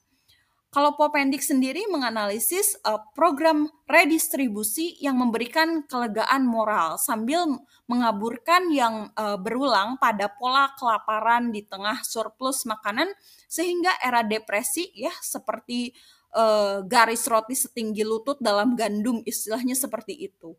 Kalau 0.72 0.96
Popendik 0.96 1.44
sendiri 1.44 1.84
menganalisis 1.92 2.80
uh, 2.88 2.96
program 3.12 3.68
redistribusi 3.84 4.96
yang 5.04 5.20
memberikan 5.20 5.84
kelegaan 5.84 6.48
moral 6.48 6.96
sambil 6.96 7.44
mengaburkan 7.84 8.72
yang 8.72 9.12
uh, 9.12 9.36
berulang 9.36 10.00
pada 10.00 10.32
pola 10.32 10.72
kelaparan 10.80 11.52
di 11.52 11.60
tengah 11.68 12.00
surplus 12.00 12.64
makanan 12.64 13.04
sehingga 13.52 13.92
era 14.00 14.24
depresi 14.24 14.88
ya 14.96 15.12
seperti 15.20 15.92
uh, 16.32 16.80
garis 16.88 17.28
roti 17.28 17.52
setinggi 17.52 18.00
lutut 18.00 18.40
dalam 18.40 18.72
gandum 18.72 19.20
istilahnya 19.28 19.76
seperti 19.76 20.24
itu. 20.24 20.56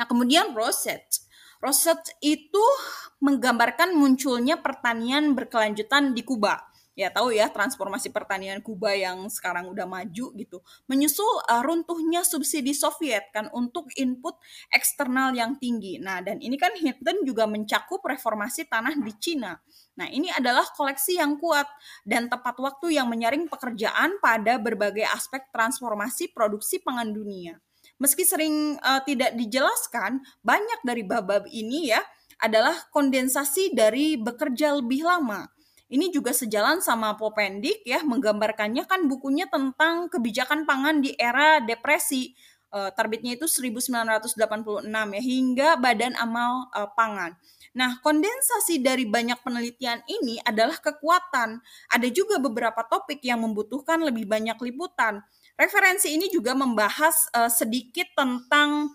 Nah, 0.00 0.08
kemudian 0.08 0.56
Rosette 0.56 1.28
Rosette 1.60 2.16
itu 2.24 2.64
menggambarkan 3.20 3.92
munculnya 3.92 4.56
pertanian 4.64 5.36
berkelanjutan 5.36 6.16
di 6.16 6.24
Kuba 6.24 6.72
ya 6.94 7.10
tahu 7.10 7.34
ya 7.34 7.50
transformasi 7.50 8.14
pertanian 8.14 8.62
Kuba 8.62 8.94
yang 8.94 9.26
sekarang 9.26 9.66
udah 9.70 9.84
maju 9.84 10.26
gitu 10.34 10.58
menyusul 10.86 11.26
uh, 11.50 11.62
runtuhnya 11.62 12.22
subsidi 12.22 12.70
Soviet 12.70 13.34
kan 13.34 13.50
untuk 13.50 13.90
input 13.98 14.38
eksternal 14.70 15.34
yang 15.34 15.58
tinggi. 15.58 15.98
Nah, 15.98 16.22
dan 16.22 16.38
ini 16.38 16.54
kan 16.54 16.72
Hinton 16.78 17.26
juga 17.26 17.50
mencakup 17.50 18.00
reformasi 18.02 18.70
tanah 18.70 18.94
di 18.94 19.12
Cina. 19.18 19.58
Nah, 19.94 20.06
ini 20.10 20.30
adalah 20.30 20.66
koleksi 20.74 21.18
yang 21.18 21.38
kuat 21.38 21.66
dan 22.06 22.30
tepat 22.30 22.58
waktu 22.58 22.98
yang 22.98 23.10
menyaring 23.10 23.46
pekerjaan 23.50 24.18
pada 24.18 24.58
berbagai 24.58 25.06
aspek 25.10 25.50
transformasi 25.50 26.30
produksi 26.34 26.82
pangan 26.82 27.10
dunia. 27.10 27.58
Meski 28.02 28.26
sering 28.26 28.74
uh, 28.82 29.02
tidak 29.06 29.38
dijelaskan, 29.38 30.18
banyak 30.42 30.80
dari 30.82 31.06
bab-bab 31.06 31.46
ini 31.46 31.94
ya 31.94 32.02
adalah 32.42 32.74
kondensasi 32.90 33.70
dari 33.70 34.18
bekerja 34.18 34.74
lebih 34.82 35.06
lama 35.06 35.53
ini 35.94 36.10
juga 36.10 36.34
sejalan 36.34 36.82
sama 36.82 37.14
Popendik 37.14 37.86
ya, 37.86 38.02
menggambarkannya 38.02 38.82
kan 38.90 39.06
bukunya 39.06 39.46
tentang 39.46 40.10
kebijakan 40.10 40.66
pangan 40.66 40.98
di 40.98 41.14
era 41.14 41.62
depresi. 41.62 42.34
Uh, 42.74 42.90
terbitnya 42.90 43.38
itu 43.38 43.46
1986 43.46 44.34
ya, 44.90 45.22
hingga 45.22 45.68
Badan 45.78 46.18
Amal 46.18 46.66
uh, 46.74 46.90
Pangan. 46.90 47.38
Nah, 47.78 48.02
kondensasi 48.02 48.82
dari 48.82 49.06
banyak 49.06 49.38
penelitian 49.46 50.02
ini 50.10 50.42
adalah 50.42 50.82
kekuatan. 50.82 51.62
Ada 51.86 52.10
juga 52.10 52.42
beberapa 52.42 52.82
topik 52.82 53.22
yang 53.22 53.46
membutuhkan 53.46 54.02
lebih 54.02 54.26
banyak 54.26 54.58
liputan. 54.58 55.22
Referensi 55.54 56.10
ini 56.10 56.26
juga 56.26 56.58
membahas 56.58 57.30
uh, 57.30 57.46
sedikit 57.46 58.10
tentang 58.18 58.90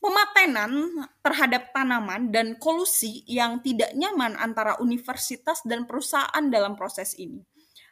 pematenan 0.00 0.72
terhadap 1.20 1.72
tanaman 1.72 2.32
dan 2.32 2.56
kolusi 2.56 3.22
yang 3.28 3.60
tidak 3.60 3.92
nyaman 3.92 4.36
antara 4.40 4.80
universitas 4.80 5.60
dan 5.64 5.84
perusahaan 5.84 6.44
dalam 6.48 6.74
proses 6.74 7.12
ini. 7.16 7.44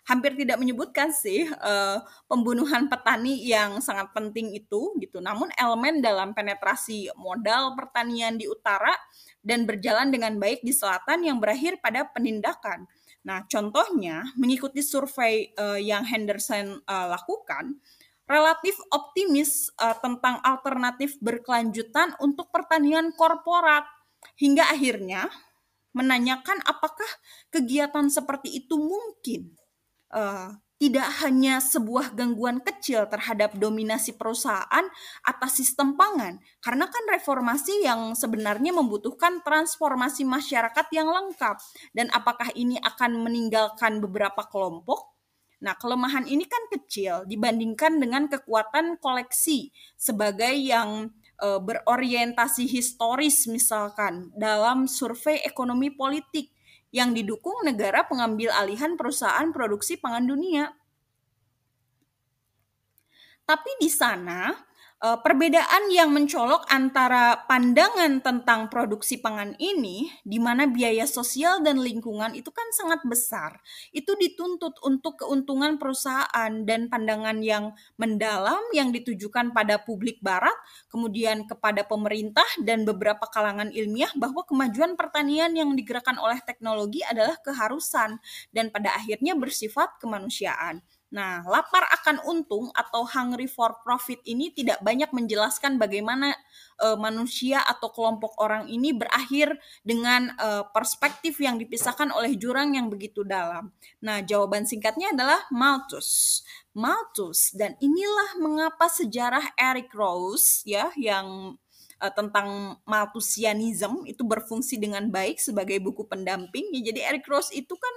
Hampir 0.05 0.37
tidak 0.37 0.61
menyebutkan 0.61 1.17
sih 1.17 1.49
uh, 1.49 1.97
pembunuhan 2.29 2.93
petani 2.93 3.41
yang 3.41 3.81
sangat 3.81 4.13
penting 4.13 4.53
itu 4.53 4.93
gitu. 5.01 5.17
Namun 5.17 5.49
elemen 5.57 6.05
dalam 6.05 6.37
penetrasi 6.37 7.09
modal 7.17 7.73
pertanian 7.73 8.37
di 8.37 8.45
utara 8.45 8.93
dan 9.41 9.65
berjalan 9.65 10.13
dengan 10.13 10.37
baik 10.37 10.61
di 10.61 10.77
selatan 10.77 11.25
yang 11.25 11.41
berakhir 11.41 11.81
pada 11.81 12.05
penindakan. 12.05 12.85
Nah, 13.25 13.49
contohnya 13.49 14.29
mengikuti 14.37 14.85
survei 14.85 15.57
uh, 15.57 15.81
yang 15.81 16.05
Henderson 16.05 16.85
uh, 16.85 17.09
lakukan, 17.09 17.81
relatif 18.25 18.77
optimis 18.93 19.69
uh, 19.81 19.97
tentang 20.01 20.41
alternatif 20.41 21.17
berkelanjutan 21.21 22.17
untuk 22.21 22.49
pertanian 22.49 23.13
korporat. 23.17 23.85
Hingga 24.41 24.73
akhirnya 24.73 25.29
menanyakan 25.93 26.59
apakah 26.65 27.07
kegiatan 27.53 28.09
seperti 28.09 28.65
itu 28.65 28.81
mungkin 28.81 29.55
uh, 30.11 30.57
tidak 30.75 31.07
hanya 31.23 31.63
sebuah 31.63 32.19
gangguan 32.19 32.59
kecil 32.61 33.07
terhadap 33.07 33.55
dominasi 33.55 34.19
perusahaan 34.19 34.85
atas 35.23 35.53
sistem 35.55 35.95
pangan, 35.95 36.43
karena 36.59 36.91
kan 36.91 37.05
reformasi 37.09 37.87
yang 37.87 38.13
sebenarnya 38.19 38.75
membutuhkan 38.75 39.41
transformasi 39.47 40.27
masyarakat 40.27 40.87
yang 40.91 41.07
lengkap, 41.07 41.57
dan 41.95 42.11
apakah 42.11 42.51
ini 42.59 42.77
akan 42.83 43.23
meninggalkan 43.23 44.03
beberapa 44.03 44.45
kelompok 44.51 45.14
Nah, 45.65 45.73
kelemahan 45.81 46.29
ini 46.29 46.45
kan 46.45 46.69
kecil 46.69 47.25
dibandingkan 47.25 47.97
dengan 47.97 48.29
kekuatan 48.29 49.01
koleksi 49.01 49.73
sebagai 49.97 50.53
yang 50.53 51.09
e, 51.41 51.49
berorientasi 51.57 52.69
historis 52.69 53.49
misalkan 53.49 54.29
dalam 54.37 54.85
survei 54.85 55.41
ekonomi 55.41 55.89
politik 55.89 56.53
yang 56.93 57.17
didukung 57.17 57.65
negara 57.65 58.05
pengambil 58.05 58.53
alihan 58.53 58.93
perusahaan 59.01 59.49
produksi 59.57 59.97
pangan 59.97 60.29
dunia. 60.29 60.69
Tapi 63.49 63.71
di 63.81 63.89
sana 63.89 64.53
uh, 65.05 65.21
perbedaan 65.21 65.93
yang 65.93 66.09
mencolok 66.09 66.65
antara 66.73 67.45
pandangan 67.45 68.25
tentang 68.25 68.73
produksi 68.73 69.21
pangan 69.21 69.53
ini, 69.61 70.09
di 70.25 70.41
mana 70.41 70.65
biaya 70.65 71.05
sosial 71.05 71.61
dan 71.61 71.85
lingkungan 71.85 72.33
itu 72.33 72.49
kan 72.49 72.65
sangat 72.73 73.05
besar. 73.05 73.61
Itu 73.93 74.17
dituntut 74.17 74.81
untuk 74.81 75.21
keuntungan 75.21 75.77
perusahaan 75.77 76.53
dan 76.65 76.89
pandangan 76.89 77.45
yang 77.45 77.77
mendalam 78.01 78.61
yang 78.73 78.89
ditujukan 78.97 79.53
pada 79.53 79.77
publik 79.85 80.25
barat, 80.25 80.57
kemudian 80.89 81.45
kepada 81.45 81.85
pemerintah 81.85 82.49
dan 82.65 82.89
beberapa 82.89 83.29
kalangan 83.29 83.69
ilmiah 83.69 84.11
bahwa 84.17 84.49
kemajuan 84.49 84.97
pertanian 84.97 85.53
yang 85.53 85.77
digerakkan 85.77 86.17
oleh 86.17 86.41
teknologi 86.49 87.05
adalah 87.05 87.37
keharusan 87.45 88.17
dan 88.57 88.73
pada 88.73 88.97
akhirnya 88.97 89.37
bersifat 89.37 90.01
kemanusiaan. 90.01 90.81
Nah, 91.15 91.47
lapar 91.47 91.87
akan 92.03 92.27
untung 92.27 92.75
atau 92.75 93.07
hungry 93.07 93.47
for 93.47 93.79
profit 93.87 94.19
ini 94.27 94.51
tidak 94.51 94.83
banyak 94.83 95.15
menjelaskan 95.15 95.79
bagaimana 95.79 96.35
uh, 96.83 96.99
manusia 96.99 97.63
atau 97.63 97.95
kelompok 97.95 98.35
orang 98.43 98.67
ini 98.67 98.91
berakhir 98.91 99.55
dengan 99.87 100.35
uh, 100.43 100.67
perspektif 100.75 101.39
yang 101.39 101.55
dipisahkan 101.55 102.11
oleh 102.11 102.35
jurang 102.35 102.75
yang 102.75 102.91
begitu 102.91 103.23
dalam. 103.23 103.71
Nah, 104.03 104.27
jawaban 104.27 104.67
singkatnya 104.67 105.15
adalah 105.15 105.47
Malthus. 105.55 106.43
Malthus 106.75 107.55
dan 107.55 107.79
inilah 107.79 108.35
mengapa 108.43 108.91
sejarah 108.91 109.55
Eric 109.55 109.95
Rose 109.95 110.67
ya 110.67 110.91
yang 110.99 111.55
uh, 112.01 112.13
tentang 112.13 112.79
Malthusianism 112.89 114.07
itu 114.09 114.23
berfungsi 114.25 114.81
dengan 114.81 115.07
baik 115.11 115.39
sebagai 115.39 115.79
buku 115.83 116.07
pendamping. 116.09 116.71
Ya, 116.75 116.91
jadi 116.95 117.15
Eric 117.15 117.29
Rose 117.29 117.53
itu 117.55 117.75
kan 117.77 117.95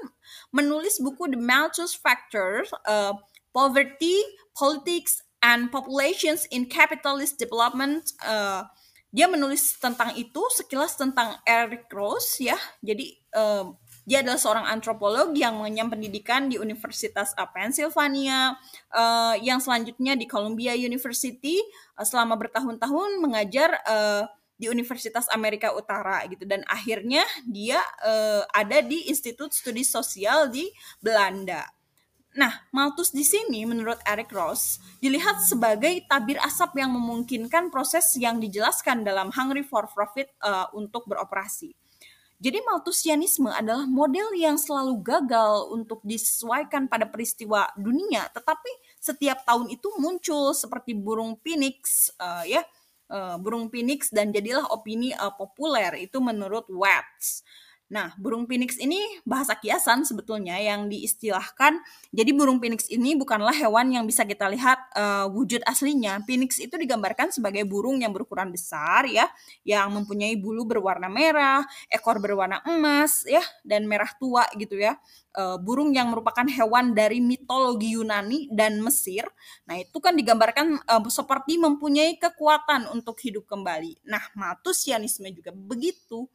menulis 0.52 1.00
buku 1.02 1.32
The 1.32 1.40
Malthus 1.40 1.98
Factors, 1.98 2.70
uh, 2.86 3.16
Poverty, 3.54 4.18
Politics, 4.54 5.24
and 5.42 5.70
Populations 5.70 6.50
in 6.50 6.66
Capitalist 6.68 7.38
Development. 7.38 8.04
Uh, 8.22 8.66
dia 9.08 9.26
menulis 9.26 9.80
tentang 9.80 10.14
itu 10.20 10.44
sekilas 10.54 11.00
tentang 11.00 11.40
Eric 11.48 11.88
Rose 11.90 12.44
ya. 12.44 12.60
Jadi 12.84 13.16
uh, 13.34 13.72
dia 14.08 14.24
adalah 14.24 14.40
seorang 14.40 14.66
antropolog 14.72 15.36
yang 15.36 15.60
mengenyam 15.60 15.92
pendidikan 15.92 16.48
di 16.48 16.56
Universitas 16.56 17.36
Pennsylvania, 17.52 18.56
uh, 18.96 19.36
yang 19.44 19.60
selanjutnya 19.60 20.16
di 20.16 20.24
Columbia 20.24 20.72
University 20.80 21.60
uh, 22.00 22.08
selama 22.08 22.40
bertahun-tahun 22.40 23.20
mengajar 23.20 23.76
uh, 23.84 24.24
di 24.56 24.72
Universitas 24.72 25.28
Amerika 25.30 25.76
Utara 25.76 26.24
gitu 26.26 26.48
dan 26.48 26.64
akhirnya 26.66 27.22
dia 27.46 27.78
uh, 28.02 28.48
ada 28.56 28.80
di 28.80 29.12
Institut 29.12 29.52
Studi 29.54 29.84
Sosial 29.84 30.50
di 30.50 30.72
Belanda. 31.04 31.68
Nah, 32.38 32.54
Malthus 32.70 33.12
di 33.12 33.26
sini 33.26 33.66
menurut 33.66 33.98
Eric 34.06 34.30
Ross 34.30 34.78
dilihat 35.02 35.42
sebagai 35.42 36.06
tabir 36.06 36.38
asap 36.40 36.80
yang 36.80 36.94
memungkinkan 36.94 37.74
proses 37.74 38.14
yang 38.14 38.38
dijelaskan 38.38 39.02
dalam 39.02 39.34
Hungry 39.34 39.66
for 39.66 39.90
Profit 39.90 40.32
uh, 40.46 40.70
untuk 40.78 41.10
beroperasi. 41.10 41.74
Jadi 42.38 42.62
Malthusianisme 42.62 43.50
adalah 43.50 43.90
model 43.90 44.30
yang 44.38 44.62
selalu 44.62 45.02
gagal 45.02 45.74
untuk 45.74 46.06
disesuaikan 46.06 46.86
pada 46.86 47.10
peristiwa 47.10 47.66
dunia, 47.74 48.30
tetapi 48.30 48.70
setiap 49.02 49.42
tahun 49.42 49.74
itu 49.74 49.90
muncul 49.98 50.54
seperti 50.54 50.94
burung 50.94 51.42
phoenix, 51.42 52.14
uh, 52.22 52.46
ya, 52.46 52.62
uh, 53.10 53.42
burung 53.42 53.74
phoenix 53.74 54.14
dan 54.14 54.30
jadilah 54.30 54.70
opini 54.70 55.18
uh, 55.18 55.34
populer 55.34 55.98
itu 55.98 56.22
menurut 56.22 56.70
Watts. 56.70 57.42
Nah, 57.88 58.12
burung 58.20 58.44
phoenix 58.52 58.76
ini 58.76 59.00
bahasa 59.24 59.56
kiasan 59.56 60.04
sebetulnya 60.04 60.60
yang 60.60 60.92
diistilahkan. 60.92 61.80
Jadi 62.12 62.36
burung 62.36 62.60
phoenix 62.60 62.92
ini 62.92 63.16
bukanlah 63.16 63.56
hewan 63.56 63.96
yang 63.96 64.04
bisa 64.04 64.28
kita 64.28 64.52
lihat 64.52 64.76
uh, 64.92 65.32
wujud 65.32 65.64
aslinya. 65.64 66.20
Phoenix 66.28 66.60
itu 66.60 66.76
digambarkan 66.76 67.32
sebagai 67.32 67.64
burung 67.64 68.04
yang 68.04 68.12
berukuran 68.12 68.52
besar 68.52 69.08
ya, 69.08 69.32
yang 69.64 69.88
mempunyai 69.96 70.36
bulu 70.36 70.68
berwarna 70.68 71.08
merah, 71.08 71.64
ekor 71.88 72.20
berwarna 72.20 72.60
emas 72.68 73.24
ya, 73.24 73.44
dan 73.64 73.88
merah 73.88 74.12
tua 74.20 74.44
gitu 74.60 74.76
ya. 74.76 75.00
Uh, 75.32 75.56
burung 75.56 75.96
yang 75.96 76.12
merupakan 76.12 76.44
hewan 76.44 76.92
dari 76.92 77.24
mitologi 77.24 77.96
Yunani 77.96 78.52
dan 78.52 78.84
Mesir. 78.84 79.24
Nah, 79.64 79.80
itu 79.80 79.96
kan 80.04 80.12
digambarkan 80.12 80.76
uh, 80.92 81.00
seperti 81.08 81.56
mempunyai 81.56 82.20
kekuatan 82.20 82.92
untuk 82.92 83.16
hidup 83.24 83.48
kembali. 83.48 84.04
Nah, 84.12 84.28
Malthusianisme 84.36 85.32
juga 85.32 85.56
begitu 85.56 86.28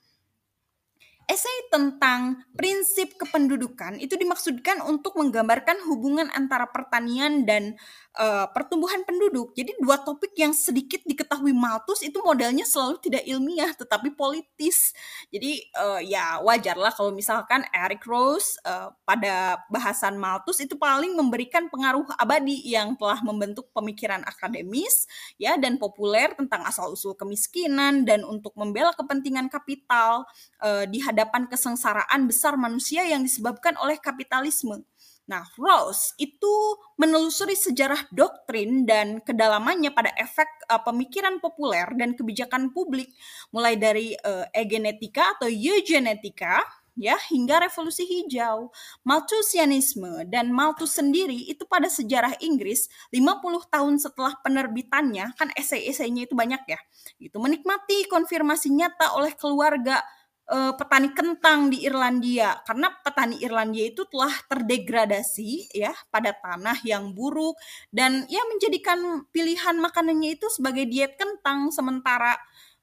esai 1.31 1.59
tentang 1.71 2.43
prinsip 2.57 3.15
kependudukan 3.19 3.99
itu 3.99 4.15
dimaksudkan 4.19 4.83
untuk 4.85 5.19
menggambarkan 5.19 5.83
hubungan 5.87 6.29
antara 6.35 6.69
pertanian 6.71 7.45
dan 7.47 7.79
uh, 8.17 8.47
pertumbuhan 8.53 9.05
penduduk. 9.05 9.53
Jadi 9.57 9.77
dua 9.81 10.01
topik 10.01 10.33
yang 10.37 10.53
sedikit 10.53 11.01
diketahui 11.05 11.53
Malthus 11.55 12.05
itu 12.05 12.21
modelnya 12.21 12.65
selalu 12.69 13.01
tidak 13.01 13.25
ilmiah 13.25 13.73
tetapi 13.73 14.13
politis. 14.13 14.93
Jadi 15.33 15.63
uh, 15.77 16.01
ya 16.03 16.41
wajarlah 16.45 16.93
kalau 16.93 17.13
misalkan 17.13 17.65
Eric 17.73 18.05
Rose 18.05 18.57
uh, 18.65 18.93
pada 19.05 19.61
bahasan 19.73 20.17
Malthus 20.21 20.61
itu 20.61 20.77
paling 20.77 21.17
memberikan 21.17 21.69
pengaruh 21.73 22.05
abadi 22.21 22.61
yang 22.67 22.97
telah 22.97 23.21
membentuk 23.25 23.69
pemikiran 23.73 24.21
akademis 24.25 25.09
ya 25.41 25.57
dan 25.57 25.77
populer 25.81 26.33
tentang 26.37 26.65
asal-usul 26.69 27.17
kemiskinan 27.17 28.05
dan 28.05 28.25
untuk 28.25 28.53
membela 28.57 28.93
kepentingan 28.97 29.49
kapital 29.49 30.25
uh, 30.61 30.85
di 30.89 31.01
hadapan 31.01 31.49
kesengsaraan 31.49 32.29
besar 32.29 32.57
manusia 32.57 33.05
yang 33.07 33.25
disebabkan 33.25 33.77
oleh 33.81 33.97
kapitalisme. 33.99 34.85
Nah, 35.31 35.47
Rawls 35.55 36.19
itu 36.19 36.55
menelusuri 36.99 37.55
sejarah 37.55 38.11
doktrin 38.11 38.83
dan 38.83 39.23
kedalamannya 39.23 39.95
pada 39.95 40.11
efek 40.19 40.67
uh, 40.67 40.83
pemikiran 40.83 41.39
populer 41.39 41.87
dan 41.95 42.19
kebijakan 42.19 42.75
publik, 42.75 43.15
mulai 43.55 43.79
dari 43.79 44.19
uh, 44.19 44.51
egenetika 44.51 45.39
atau 45.39 45.47
eugenetika 45.47 46.67
ya 46.99 47.17
hingga 47.31 47.65
revolusi 47.65 48.05
hijau. 48.05 48.69
Malthusianisme 49.07 50.29
dan 50.29 50.53
Malthus 50.53 50.99
sendiri 50.99 51.49
itu 51.49 51.65
pada 51.65 51.89
sejarah 51.89 52.37
Inggris 52.45 52.91
50 53.15 53.73
tahun 53.73 53.95
setelah 54.03 54.37
penerbitannya 54.45 55.33
kan 55.39 55.49
esai-esainya 55.57 56.29
itu 56.29 56.35
banyak 56.37 56.63
ya. 56.69 56.81
Gitu 57.17 57.37
menikmati 57.39 58.11
konfirmasi 58.11 58.75
nyata 58.75 59.17
oleh 59.17 59.33
keluarga 59.39 60.03
uh, 60.51 60.73
petani 60.75 61.13
kentang 61.15 61.71
di 61.71 61.85
Irlandia. 61.87 62.59
Karena 62.67 62.91
petani 62.91 63.39
Irlandia 63.39 63.87
itu 63.87 64.03
telah 64.09 64.33
terdegradasi 64.51 65.77
ya 65.77 65.93
pada 66.11 66.35
tanah 66.35 66.83
yang 66.83 67.15
buruk. 67.15 67.55
Dan 67.93 68.27
ya 68.27 68.43
menjadikan 68.51 69.29
pilihan 69.31 69.79
makanannya 69.79 70.35
itu 70.35 70.51
sebagai 70.51 70.89
diet 70.89 71.15
kentang. 71.15 71.71
Sementara 71.71 72.35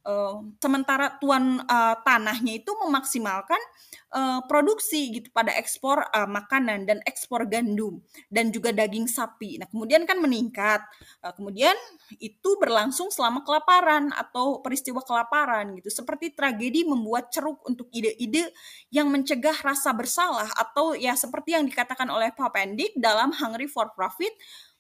uh, 0.06 0.44
sementara 0.60 1.18
tuan 1.20 1.64
uh, 1.66 1.96
tanahnya 2.04 2.60
itu 2.62 2.72
memaksimalkan 2.86 3.60
uh, 4.14 4.42
produksi 4.46 5.20
gitu 5.20 5.28
pada 5.34 5.54
ekspor 5.56 6.04
uh, 6.12 6.30
makanan 6.30 6.86
dan 6.86 7.00
ekspor 7.06 7.46
gandum 7.50 8.02
dan 8.30 8.50
juga 8.54 8.72
daging 8.74 9.10
sapi. 9.10 9.60
Nah, 9.60 9.68
kemudian 9.70 10.04
kan 10.06 10.18
meningkat. 10.22 10.82
Uh, 11.24 11.34
kemudian 11.36 11.76
itu 12.18 12.50
berlangsung 12.58 13.12
selama 13.14 13.44
kelaparan 13.46 14.12
atau 14.16 14.62
peristiwa 14.64 15.04
kelaparan 15.04 15.78
gitu. 15.80 15.90
Seperti 15.92 16.34
tragedi 16.34 16.86
membuat 16.88 17.32
ceruk 17.34 17.62
untuk 17.68 17.88
ide-ide 17.94 18.52
yang 18.94 19.10
mencegah 19.10 19.56
rasa 19.62 19.94
bersalah 19.94 20.50
atau 20.58 20.94
ya 20.96 21.14
seperti 21.14 21.58
yang 21.58 21.66
dikatakan 21.68 22.10
oleh 22.10 22.34
Pak 22.34 22.52
Pendik 22.56 22.94
dalam 22.98 23.34
Hungry 23.36 23.70
for 23.70 23.92
Profit 23.94 24.32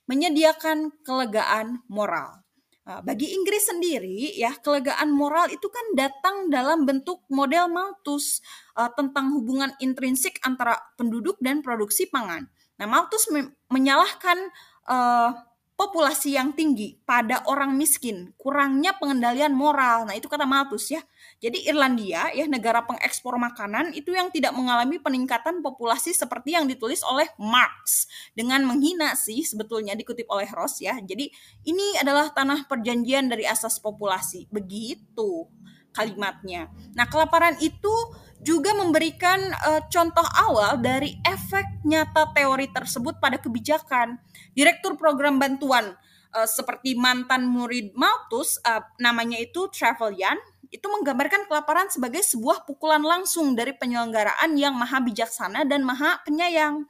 menyediakan 0.09 0.89
kelegaan 1.05 1.85
moral. 1.85 2.48
Nah, 2.89 3.05
bagi 3.05 3.29
Inggris 3.37 3.69
sendiri, 3.69 4.33
ya 4.33 4.49
kelegaan 4.57 5.13
moral 5.13 5.45
itu 5.53 5.69
kan 5.69 5.93
datang 5.93 6.49
dalam 6.49 6.89
bentuk 6.89 7.21
model 7.29 7.69
Malthus 7.69 8.41
uh, 8.73 8.89
tentang 8.97 9.29
hubungan 9.37 9.69
intrinsik 9.77 10.41
antara 10.41 10.73
penduduk 10.97 11.37
dan 11.37 11.61
produksi 11.61 12.09
pangan. 12.09 12.49
Nah, 12.81 12.89
Malthus 12.89 13.29
me 13.29 13.53
menyalahkan 13.69 14.41
uh, 14.89 15.37
populasi 15.77 16.33
yang 16.33 16.57
tinggi 16.57 16.97
pada 17.05 17.45
orang 17.45 17.77
miskin, 17.77 18.33
kurangnya 18.41 18.97
pengendalian 18.97 19.53
moral. 19.53 20.09
Nah, 20.09 20.17
itu 20.17 20.25
kata 20.25 20.49
Malthus 20.49 20.89
ya. 20.89 21.05
Jadi 21.39 21.71
Irlandia 21.71 22.35
ya 22.35 22.45
negara 22.51 22.83
pengekspor 22.83 23.39
makanan 23.39 23.95
itu 23.95 24.11
yang 24.11 24.27
tidak 24.27 24.51
mengalami 24.51 24.99
peningkatan 24.99 25.63
populasi 25.63 26.11
seperti 26.11 26.59
yang 26.59 26.67
ditulis 26.67 26.99
oleh 27.07 27.31
Marx 27.39 28.11
dengan 28.35 28.67
menghina 28.67 29.15
sih 29.15 29.47
sebetulnya 29.47 29.95
dikutip 29.95 30.27
oleh 30.27 30.51
Ross 30.51 30.83
ya. 30.83 30.99
Jadi 30.99 31.31
ini 31.63 31.95
adalah 31.95 32.35
tanah 32.35 32.67
perjanjian 32.67 33.31
dari 33.31 33.47
asas 33.47 33.79
populasi. 33.79 34.51
Begitu 34.51 35.47
kalimatnya. 35.95 36.69
Nah, 36.93 37.09
kelaparan 37.09 37.57
itu 37.59 37.91
juga 38.39 38.71
memberikan 38.71 39.39
uh, 39.67 39.83
contoh 39.91 40.23
awal 40.23 40.79
dari 40.79 41.19
efek 41.27 41.83
nyata 41.83 42.31
teori 42.31 42.71
tersebut 42.71 43.19
pada 43.19 43.35
kebijakan. 43.35 44.15
Direktur 44.55 44.95
program 44.95 45.39
bantuan 45.39 45.95
uh, 46.35 46.47
seperti 46.47 46.95
mantan 46.95 47.47
murid 47.49 47.91
Malthus, 47.99 48.55
uh, 48.63 48.83
namanya 49.01 49.39
itu 49.43 49.67
Trevelyan, 49.73 50.39
itu 50.69 50.85
menggambarkan 50.85 51.49
kelaparan 51.49 51.89
sebagai 51.89 52.21
sebuah 52.21 52.65
pukulan 52.65 53.01
langsung 53.01 53.57
dari 53.57 53.73
penyelenggaraan 53.73 54.53
yang 54.53 54.77
maha 54.77 55.01
bijaksana 55.01 55.65
dan 55.65 55.81
maha 55.81 56.21
penyayang 56.25 56.85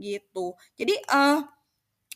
gitu. 0.00 0.56
Jadi 0.74 0.98
uh, 1.12 1.46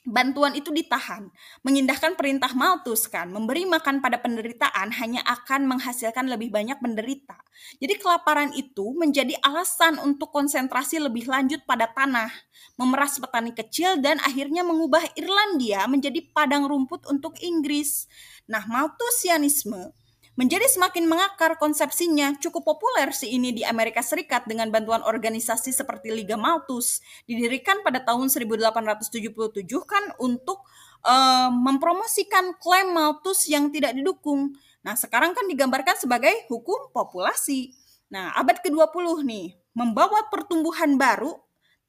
bantuan 0.05 0.53
itu 0.53 0.69
ditahan. 0.69 1.33
Mengindahkan 1.65 2.15
perintah 2.15 2.53
Malthus 2.53 3.09
kan, 3.09 3.33
memberi 3.33 3.65
makan 3.65 4.05
pada 4.05 4.21
penderitaan 4.21 4.93
hanya 5.01 5.25
akan 5.25 5.65
menghasilkan 5.65 6.29
lebih 6.29 6.53
banyak 6.53 6.77
penderita. 6.79 7.41
Jadi 7.81 7.97
kelaparan 7.97 8.53
itu 8.53 8.93
menjadi 8.93 9.35
alasan 9.41 9.97
untuk 10.05 10.29
konsentrasi 10.31 11.01
lebih 11.01 11.25
lanjut 11.25 11.65
pada 11.65 11.89
tanah, 11.89 12.29
memeras 12.77 13.17
petani 13.17 13.57
kecil 13.57 13.99
dan 14.05 14.21
akhirnya 14.21 14.61
mengubah 14.61 15.03
Irlandia 15.17 15.89
menjadi 15.89 16.21
padang 16.37 16.69
rumput 16.69 17.09
untuk 17.09 17.41
Inggris. 17.41 18.05
Nah, 18.45 18.69
Malthusianisme 18.69 20.04
menjadi 20.35 20.67
semakin 20.67 21.07
mengakar 21.07 21.55
konsepsinya. 21.59 22.35
Cukup 22.43 22.67
populer 22.67 23.11
si 23.15 23.35
ini 23.35 23.55
di 23.55 23.63
Amerika 23.63 24.03
Serikat 24.03 24.47
dengan 24.51 24.71
bantuan 24.71 25.03
organisasi 25.07 25.71
seperti 25.71 26.11
Liga 26.11 26.35
Malthus. 26.35 27.03
Didirikan 27.27 27.87
pada 27.87 28.03
tahun 28.03 28.31
1877 28.31 29.65
kan 29.87 30.05
untuk 30.19 30.67
uh, 31.07 31.51
mempromosikan 31.51 32.59
klaim 32.59 32.95
Malthus 32.95 33.47
yang 33.47 33.71
tidak 33.71 33.95
didukung. 33.95 34.55
Nah, 34.85 34.99
sekarang 34.99 35.33
kan 35.33 35.47
digambarkan 35.49 35.97
sebagai 35.97 36.35
hukum 36.51 36.93
populasi. 36.93 37.73
Nah, 38.13 38.35
abad 38.37 38.61
ke-20 38.61 39.25
nih, 39.25 39.57
membawa 39.73 40.29
pertumbuhan 40.29 41.01
baru 41.01 41.33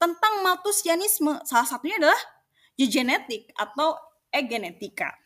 tentang 0.00 0.40
Malthusianisme. 0.46 1.44
Salah 1.44 1.68
satunya 1.68 2.00
adalah 2.00 2.20
eugenetik 2.76 3.52
atau 3.56 3.96
egenetika 4.32 5.16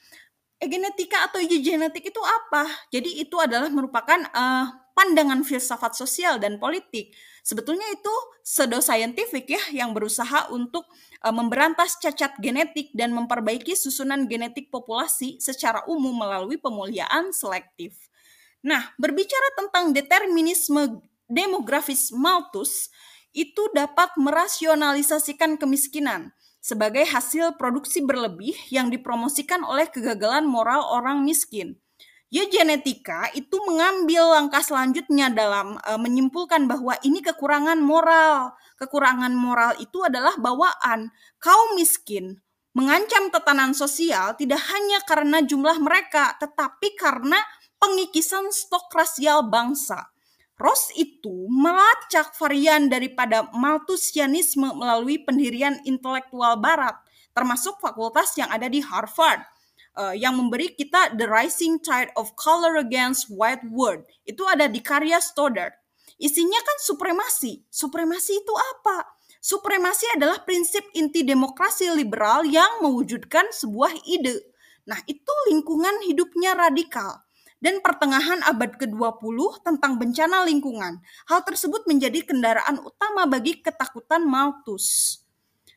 egenetika 0.60 1.26
atau 1.26 1.40
eugenetik 1.40 2.12
itu 2.12 2.20
apa? 2.20 2.68
Jadi 2.92 3.24
itu 3.24 3.34
adalah 3.40 3.72
merupakan 3.72 4.20
uh, 4.30 4.68
pandangan 4.92 5.40
filsafat 5.40 5.96
sosial 5.96 6.36
dan 6.36 6.60
politik. 6.60 7.16
Sebetulnya 7.40 7.88
itu 7.88 8.12
pseudo-scientific 8.44 9.48
ya 9.48 9.62
yang 9.72 9.96
berusaha 9.96 10.52
untuk 10.52 10.84
uh, 11.24 11.32
memberantas 11.32 11.96
cacat 11.96 12.36
genetik 12.38 12.92
dan 12.92 13.16
memperbaiki 13.16 13.72
susunan 13.72 14.28
genetik 14.28 14.68
populasi 14.68 15.40
secara 15.40 15.82
umum 15.88 16.12
melalui 16.12 16.60
pemuliaan 16.60 17.32
selektif. 17.32 17.96
Nah, 18.60 18.92
berbicara 19.00 19.56
tentang 19.56 19.96
determinisme 19.96 21.00
demografis 21.24 22.12
Malthus, 22.12 22.92
itu 23.30 23.62
dapat 23.72 24.10
merasionalisasikan 24.18 25.54
kemiskinan 25.54 26.34
sebagai 26.60 27.08
hasil 27.08 27.56
produksi 27.56 28.04
berlebih 28.04 28.54
yang 28.68 28.92
dipromosikan 28.92 29.64
oleh 29.64 29.88
kegagalan 29.88 30.44
moral 30.44 30.84
orang 30.92 31.24
miskin. 31.24 31.80
Eugenetika 32.30 33.26
itu 33.34 33.58
mengambil 33.66 34.38
langkah 34.38 34.62
selanjutnya 34.62 35.34
dalam 35.34 35.82
e, 35.82 35.92
menyimpulkan 35.98 36.70
bahwa 36.70 36.94
ini 37.02 37.18
kekurangan 37.26 37.82
moral. 37.82 38.54
Kekurangan 38.78 39.34
moral 39.34 39.74
itu 39.82 39.98
adalah 40.06 40.38
bawaan 40.38 41.10
kaum 41.42 41.74
miskin 41.74 42.38
mengancam 42.70 43.34
tetanan 43.34 43.74
sosial 43.74 44.38
tidak 44.38 44.62
hanya 44.70 45.02
karena 45.02 45.42
jumlah 45.42 45.78
mereka, 45.82 46.38
tetapi 46.38 46.94
karena 46.94 47.38
pengikisan 47.82 48.50
stok 48.54 48.92
rasial 48.94 49.46
bangsa. 49.50 50.09
Ross 50.60 50.92
itu 50.92 51.48
melacak 51.48 52.36
varian 52.36 52.92
daripada 52.92 53.48
Malthusianisme 53.56 54.76
melalui 54.76 55.16
pendirian 55.16 55.80
intelektual 55.88 56.60
barat, 56.60 57.00
termasuk 57.32 57.80
fakultas 57.80 58.36
yang 58.36 58.52
ada 58.52 58.68
di 58.68 58.84
Harvard, 58.84 59.40
uh, 59.96 60.12
yang 60.12 60.36
memberi 60.36 60.76
kita 60.76 61.16
The 61.16 61.24
Rising 61.24 61.80
Tide 61.80 62.12
of 62.12 62.36
Color 62.36 62.76
Against 62.76 63.32
White 63.32 63.64
World. 63.72 64.04
Itu 64.28 64.44
ada 64.44 64.68
di 64.68 64.84
karya 64.84 65.16
Stoddard. 65.16 65.72
Isinya 66.20 66.60
kan 66.60 66.76
supremasi. 66.84 67.64
Supremasi 67.72 68.44
itu 68.44 68.52
apa? 68.52 69.16
Supremasi 69.40 70.20
adalah 70.20 70.44
prinsip 70.44 70.84
inti 70.92 71.24
demokrasi 71.24 71.88
liberal 71.96 72.44
yang 72.44 72.84
mewujudkan 72.84 73.48
sebuah 73.48 73.96
ide. 74.04 74.44
Nah, 74.84 75.00
itu 75.08 75.32
lingkungan 75.48 76.04
hidupnya 76.04 76.52
radikal 76.52 77.24
dan 77.60 77.84
pertengahan 77.84 78.40
abad 78.48 78.80
ke-20 78.80 79.36
tentang 79.62 80.00
bencana 80.00 80.48
lingkungan. 80.48 80.98
Hal 81.28 81.40
tersebut 81.44 81.84
menjadi 81.84 82.24
kendaraan 82.24 82.80
utama 82.80 83.28
bagi 83.28 83.60
ketakutan 83.60 84.24
Malthus. 84.24 85.20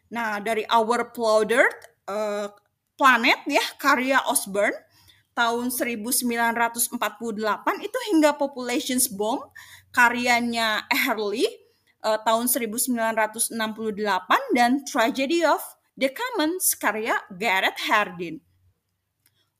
Nah, 0.07 0.39
dari 0.39 0.63
Our 0.71 1.11
Plowdirt 1.11 2.07
uh, 2.07 2.47
Planet 2.95 3.39
ya, 3.45 3.63
karya 3.75 4.23
Osborne 4.31 4.75
tahun 5.33 5.73
1948 5.73 6.93
itu 7.81 7.99
hingga 8.13 8.37
Populations 8.37 9.09
Bomb 9.09 9.41
karyanya 9.89 10.85
Ehrlich 10.87 11.49
uh, 12.05 12.21
tahun 12.21 12.45
1968 12.45 13.57
dan 14.53 14.85
Tragedy 14.85 15.41
of 15.41 15.59
the 15.97 16.13
Commons 16.13 16.77
karya 16.77 17.17
Gareth 17.33 17.81
Hardin. 17.89 18.52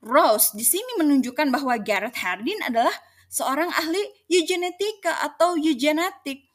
Rose 0.04 0.52
di 0.52 0.68
sini 0.68 1.00
menunjukkan 1.00 1.48
bahwa 1.48 1.80
Gareth 1.80 2.20
Hardin 2.20 2.60
adalah 2.68 2.94
seorang 3.32 3.72
ahli 3.72 4.04
eugenetika 4.28 5.24
atau 5.24 5.56
eugenetik. 5.56 6.52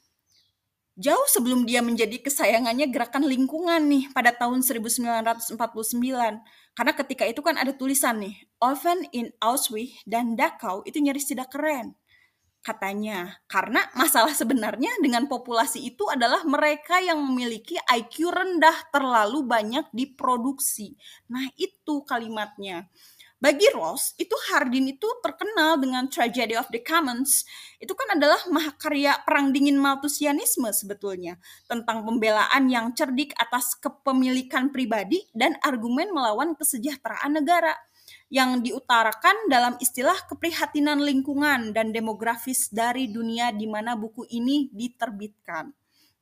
Jauh 0.99 1.27
sebelum 1.31 1.63
dia 1.63 1.79
menjadi 1.79 2.19
kesayangannya 2.19 2.91
gerakan 2.91 3.25
lingkungan 3.25 3.87
nih 3.87 4.11
pada 4.11 4.35
tahun 4.35 4.67
1949. 4.67 5.55
Karena 6.75 6.93
ketika 6.95 7.25
itu 7.25 7.39
kan 7.39 7.55
ada 7.55 7.71
tulisan 7.71 8.19
nih, 8.19 8.35
Oven 8.59 9.07
in 9.15 9.31
Auschwitz 9.39 10.03
dan 10.05 10.35
Dachau 10.35 10.83
itu 10.85 10.99
nyaris 10.99 11.31
tidak 11.31 11.55
keren. 11.55 11.95
Katanya, 12.59 13.39
karena 13.47 13.81
masalah 13.95 14.35
sebenarnya 14.35 14.91
dengan 14.99 15.31
populasi 15.31 15.87
itu 15.87 16.05
adalah 16.11 16.43
mereka 16.43 16.99
yang 16.99 17.23
memiliki 17.23 17.79
IQ 17.87 18.35
rendah 18.35 18.91
terlalu 18.91 19.47
banyak 19.47 19.87
diproduksi. 19.95 20.99
Nah 21.31 21.47
itu 21.55 22.03
kalimatnya. 22.03 22.91
Bagi 23.39 23.71
Ross, 23.71 24.19
itu 24.19 24.35
Hardin 24.51 24.91
itu 24.91 25.07
terkenal 25.23 25.79
dengan 25.79 26.11
Tragedy 26.11 26.59
of 26.59 26.67
the 26.75 26.83
Commons. 26.83 27.47
Itu 27.79 27.95
kan 27.95 28.19
adalah 28.19 28.43
mahakarya 28.51 29.23
perang 29.23 29.55
dingin 29.55 29.79
Malthusianisme 29.79 30.67
sebetulnya. 30.75 31.39
Tentang 31.71 32.03
pembelaan 32.03 32.67
yang 32.67 32.91
cerdik 32.99 33.31
atas 33.39 33.79
kepemilikan 33.79 34.75
pribadi 34.75 35.23
dan 35.31 35.55
argumen 35.63 36.11
melawan 36.11 36.59
kesejahteraan 36.59 37.39
negara 37.39 37.79
yang 38.27 38.59
diutarakan 38.59 39.47
dalam 39.47 39.79
istilah 39.79 40.19
keprihatinan 40.27 40.99
lingkungan 40.99 41.71
dan 41.71 41.95
demografis 41.95 42.67
dari 42.75 43.07
dunia 43.07 43.55
di 43.55 43.71
mana 43.71 43.95
buku 43.95 44.27
ini 44.35 44.67
diterbitkan. 44.75 45.71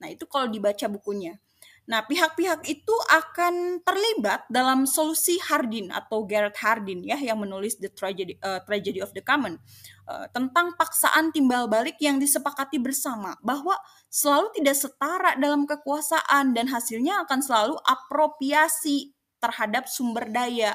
Nah, 0.04 0.08
itu 0.12 0.28
kalau 0.28 0.52
dibaca 0.52 0.84
bukunya. 0.92 1.40
Nah, 1.86 2.02
pihak-pihak 2.02 2.66
itu 2.66 2.94
akan 3.14 3.78
terlibat 3.86 4.42
dalam 4.50 4.90
solusi 4.90 5.38
Hardin 5.38 5.94
atau 5.94 6.26
Garrett 6.26 6.58
Hardin 6.58 7.06
ya 7.06 7.14
yang 7.14 7.38
menulis 7.38 7.78
The 7.78 7.94
Tragedy, 7.94 8.34
uh, 8.42 8.58
Tragedy 8.66 8.98
of 8.98 9.14
the 9.14 9.22
Common 9.22 9.62
uh, 10.10 10.26
tentang 10.34 10.74
paksaan 10.74 11.30
timbal 11.30 11.70
balik 11.70 11.94
yang 12.02 12.18
disepakati 12.18 12.82
bersama 12.82 13.38
bahwa 13.38 13.78
selalu 14.10 14.50
tidak 14.58 14.76
setara 14.82 15.38
dalam 15.38 15.62
kekuasaan 15.62 16.58
dan 16.58 16.66
hasilnya 16.66 17.22
akan 17.22 17.38
selalu 17.38 17.78
apropriasi 17.86 19.14
terhadap 19.38 19.86
sumber 19.86 20.26
daya 20.26 20.74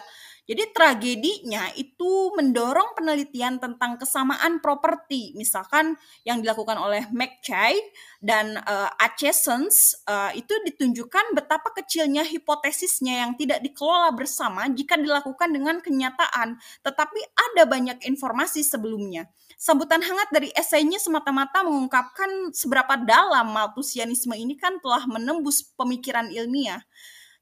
jadi 0.51 0.67
tragedinya 0.75 1.71
itu 1.79 2.35
mendorong 2.35 2.91
penelitian 2.99 3.55
tentang 3.55 3.95
kesamaan 3.95 4.59
properti, 4.59 5.31
misalkan 5.39 5.95
yang 6.27 6.43
dilakukan 6.43 6.75
oleh 6.75 7.07
McChay 7.15 7.79
dan 8.19 8.59
uh, 8.59 8.91
Achesons 8.99 9.95
uh, 10.11 10.35
itu 10.35 10.51
ditunjukkan 10.67 11.39
betapa 11.39 11.71
kecilnya 11.71 12.27
hipotesisnya 12.27 13.23
yang 13.23 13.39
tidak 13.39 13.63
dikelola 13.63 14.11
bersama 14.11 14.67
jika 14.67 14.99
dilakukan 14.99 15.55
dengan 15.55 15.79
kenyataan, 15.79 16.59
tetapi 16.83 17.19
ada 17.55 17.63
banyak 17.63 18.03
informasi 18.03 18.59
sebelumnya. 18.67 19.31
Sambutan 19.55 20.03
hangat 20.03 20.35
dari 20.35 20.51
esainya 20.51 20.99
semata-mata 20.99 21.63
mengungkapkan 21.63 22.51
seberapa 22.51 22.99
dalam 23.07 23.55
Malthusianisme 23.55 24.35
ini 24.35 24.59
kan 24.59 24.83
telah 24.83 25.07
menembus 25.07 25.63
pemikiran 25.79 26.27
ilmiah. 26.27 26.83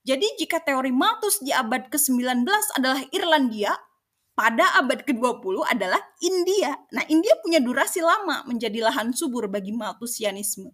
Jadi 0.08 0.26
jika 0.40 0.64
teori 0.64 0.96
Malthus 0.96 1.44
di 1.44 1.52
abad 1.52 1.92
ke-19 1.92 2.48
adalah 2.80 3.02
Irlandia, 3.12 3.76
pada 4.40 4.80
abad 4.80 5.04
ke-20 5.04 5.68
adalah 5.68 6.00
India. 6.24 6.72
Nah, 6.96 7.04
India 7.12 7.36
punya 7.44 7.60
durasi 7.60 8.00
lama 8.00 8.48
menjadi 8.48 8.88
lahan 8.88 9.12
subur 9.12 9.52
bagi 9.52 9.76
Malthusianisme. 9.76 10.72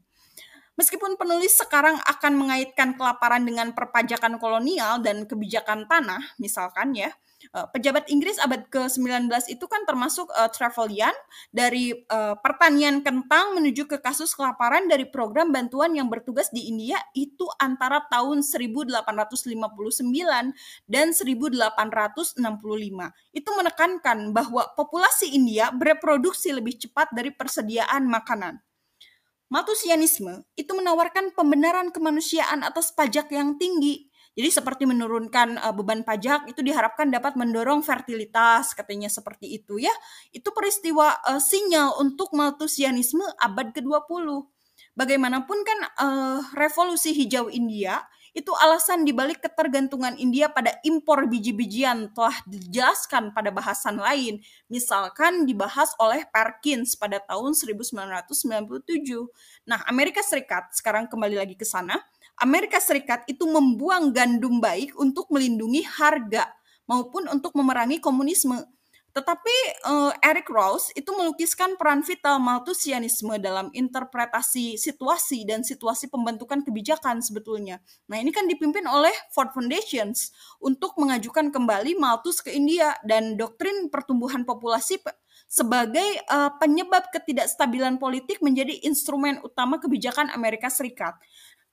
Meskipun 0.77 1.17
penulis 1.17 1.57
sekarang 1.57 1.97
akan 2.05 2.33
mengaitkan 2.35 2.93
kelaparan 2.93 3.41
dengan 3.41 3.73
perpajakan 3.73 4.37
kolonial 4.37 5.01
dan 5.01 5.25
kebijakan 5.25 5.89
tanah, 5.89 6.21
misalkan 6.37 6.93
ya, 6.93 7.09
uh, 7.53 7.67
pejabat 7.69 8.09
Inggris 8.09 8.39
abad 8.41 8.65
ke-19 8.71 9.29
itu 9.51 9.65
kan 9.69 9.85
termasuk 9.85 10.31
uh, 10.33 10.49
Trevelyan 10.49 11.13
dari 11.53 11.93
uh, 12.09 12.33
pertanian 12.39 13.03
kentang 13.05 13.53
menuju 13.59 13.85
ke 13.85 14.01
kasus 14.01 14.33
kelaparan 14.33 14.89
dari 14.89 15.05
program 15.05 15.51
bantuan 15.53 15.93
yang 15.93 16.09
bertugas 16.09 16.49
di 16.49 16.71
India 16.71 16.97
itu 17.13 17.45
antara 17.61 18.01
tahun 18.09 18.41
1859 18.41 18.95
dan 20.89 21.07
1865. 21.13 22.39
Itu 23.35 23.49
menekankan 23.53 24.17
bahwa 24.33 24.63
populasi 24.73 25.35
India 25.35 25.69
bereproduksi 25.69 26.55
lebih 26.55 26.79
cepat 26.81 27.11
dari 27.13 27.29
persediaan 27.29 28.07
makanan. 28.07 28.63
Malthusianisme 29.45 30.41
itu 30.57 30.73
menawarkan 30.73 31.29
pembenaran 31.37 31.93
kemanusiaan 31.93 32.65
atas 32.65 32.89
pajak 32.89 33.29
yang 33.29 33.61
tinggi 33.61 34.09
jadi 34.35 34.51
seperti 34.51 34.83
menurunkan 34.83 35.63
uh, 35.63 35.71
beban 35.71 36.03
pajak 36.03 36.51
itu 36.51 36.59
diharapkan 36.59 37.07
dapat 37.07 37.39
mendorong 37.39 37.79
fertilitas, 37.79 38.75
katanya 38.75 39.07
seperti 39.07 39.55
itu 39.55 39.79
ya. 39.79 39.95
Itu 40.35 40.51
peristiwa 40.51 41.23
uh, 41.23 41.39
sinyal 41.39 42.03
untuk 42.03 42.35
Malthusianisme 42.35 43.23
abad 43.39 43.71
ke-20. 43.71 44.27
Bagaimanapun 44.95 45.57
kan 45.63 45.79
uh, 46.03 46.39
revolusi 46.51 47.15
hijau 47.15 47.47
India 47.47 48.03
itu 48.35 48.51
alasan 48.51 49.07
dibalik 49.07 49.39
ketergantungan 49.39 50.19
India 50.19 50.51
pada 50.51 50.75
impor 50.83 51.23
biji-bijian 51.31 52.11
telah 52.11 52.35
dijelaskan 52.43 53.31
pada 53.31 53.47
bahasan 53.47 53.95
lain, 53.95 54.43
misalkan 54.67 55.47
dibahas 55.47 55.95
oleh 56.03 56.27
Perkins 56.27 56.99
pada 56.99 57.23
tahun 57.23 57.55
1997. 57.55 58.27
Nah, 59.63 59.79
Amerika 59.87 60.19
Serikat 60.19 60.75
sekarang 60.75 61.07
kembali 61.07 61.39
lagi 61.39 61.55
ke 61.55 61.63
sana. 61.63 61.95
Amerika 62.41 62.83
Serikat 62.83 63.23
itu 63.31 63.47
membuang 63.47 64.11
gandum 64.11 64.59
baik 64.59 64.95
untuk 64.99 65.31
melindungi 65.31 65.87
harga 65.87 66.51
maupun 66.85 67.31
untuk 67.31 67.55
memerangi 67.55 68.03
komunisme. 68.03 68.59
Tetapi 69.15 69.55
uh, 69.87 70.11
Eric 70.19 70.51
Ross 70.51 70.91
itu 70.91 71.07
melukiskan 71.15 71.79
peran 71.79 72.03
vital 72.03 72.35
Malthusianisme 72.35 73.39
dalam 73.39 73.71
interpretasi 73.71 74.75
situasi 74.75 75.47
dan 75.47 75.63
situasi 75.63 76.11
pembentukan 76.11 76.59
kebijakan 76.59 77.23
sebetulnya. 77.23 77.79
Nah 78.11 78.19
ini 78.19 78.35
kan 78.35 78.43
dipimpin 78.43 78.83
oleh 78.83 79.15
Ford 79.31 79.55
Foundations 79.55 80.35
untuk 80.59 80.99
mengajukan 80.99 81.47
kembali 81.47 81.95
Malthus 81.95 82.43
ke 82.43 82.51
India 82.51 82.91
dan 83.07 83.39
doktrin 83.39 83.87
pertumbuhan 83.87 84.43
populasi 84.43 84.99
sebagai 85.47 86.19
uh, 86.27 86.51
penyebab 86.59 87.07
ketidakstabilan 87.15 87.95
politik 87.95 88.43
menjadi 88.43 88.83
instrumen 88.83 89.39
utama 89.47 89.79
kebijakan 89.79 90.27
Amerika 90.35 90.67
Serikat. 90.67 91.15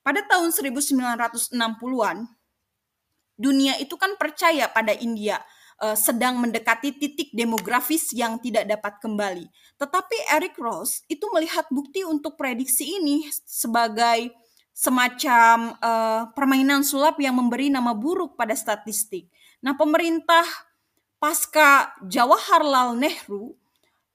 Pada 0.02 0.22
tahun 0.26 0.50
1960-an, 0.50 2.16
dunia 3.38 3.78
itu 3.78 3.94
kan 3.94 4.18
percaya 4.18 4.66
pada 4.66 4.94
India 4.98 5.38
uh, 5.82 5.98
sedang 5.98 6.38
mendekati 6.42 6.94
titik 6.94 7.30
demografis 7.34 8.10
yang 8.14 8.38
tidak 8.42 8.66
dapat 8.66 8.98
kembali. 9.02 9.46
Tetapi 9.78 10.16
Eric 10.34 10.58
Ross 10.58 11.02
itu 11.06 11.26
melihat 11.34 11.66
bukti 11.70 12.02
untuk 12.02 12.34
prediksi 12.34 12.98
ini 13.02 13.30
sebagai 13.46 14.34
semacam 14.72 15.76
uh, 15.78 16.22
permainan 16.32 16.82
sulap 16.82 17.20
yang 17.20 17.36
memberi 17.36 17.68
nama 17.68 17.92
buruk 17.92 18.34
pada 18.34 18.56
statistik. 18.56 19.28
Nah, 19.62 19.76
pemerintah 19.78 20.42
pasca 21.22 21.94
Jawaharlal 22.02 22.98
Nehru 22.98 23.54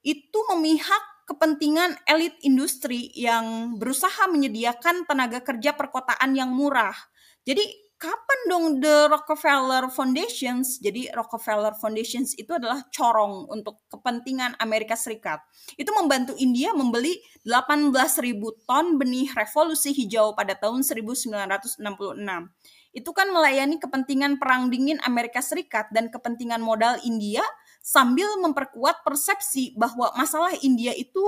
itu 0.04 0.38
memihak 0.52 1.04
kepentingan 1.28 2.00
elit 2.08 2.32
industri 2.40 3.12
yang 3.12 3.76
berusaha 3.76 4.24
menyediakan 4.32 5.04
tenaga 5.04 5.44
kerja 5.44 5.76
perkotaan 5.76 6.32
yang 6.32 6.48
murah. 6.48 6.96
Jadi 7.44 7.60
kapan 8.00 8.40
dong 8.48 8.66
The 8.80 9.12
Rockefeller 9.12 9.92
Foundations? 9.92 10.80
Jadi 10.80 11.12
Rockefeller 11.12 11.76
Foundations 11.76 12.32
itu 12.40 12.56
adalah 12.56 12.80
corong 12.88 13.44
untuk 13.52 13.84
kepentingan 13.92 14.56
Amerika 14.56 14.96
Serikat. 14.96 15.44
Itu 15.76 15.92
membantu 15.92 16.32
India 16.40 16.72
membeli 16.72 17.20
18.000 17.44 17.92
ton 18.64 18.96
benih 18.96 19.28
revolusi 19.36 19.92
hijau 19.92 20.32
pada 20.32 20.56
tahun 20.56 20.80
1966. 20.80 21.76
Itu 22.96 23.10
kan 23.12 23.28
melayani 23.28 23.76
kepentingan 23.76 24.40
perang 24.40 24.72
dingin 24.72 24.96
Amerika 25.04 25.44
Serikat 25.44 25.92
dan 25.92 26.08
kepentingan 26.08 26.64
modal 26.64 26.96
India 27.04 27.44
sambil 27.88 28.28
memperkuat 28.44 29.00
persepsi 29.00 29.72
bahwa 29.72 30.12
masalah 30.12 30.52
India 30.60 30.92
itu 30.92 31.24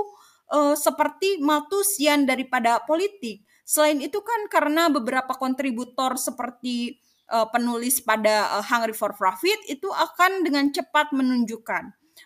uh, 0.53 0.77
seperti 0.77 1.41
matusian 1.41 2.29
daripada 2.29 2.77
politik 2.85 3.41
Selain 3.71 4.03
itu 4.03 4.19
kan 4.19 4.51
karena 4.51 4.91
beberapa 4.91 5.31
kontributor 5.39 6.19
seperti 6.19 6.99
uh, 7.31 7.47
penulis 7.47 8.03
pada 8.03 8.59
uh, 8.59 8.63
Hungry 8.67 8.91
for 8.91 9.15
Profit 9.15 9.63
itu 9.71 9.87
akan 9.87 10.43
dengan 10.43 10.67
cepat 10.75 11.15
menunjukkan 11.15 11.83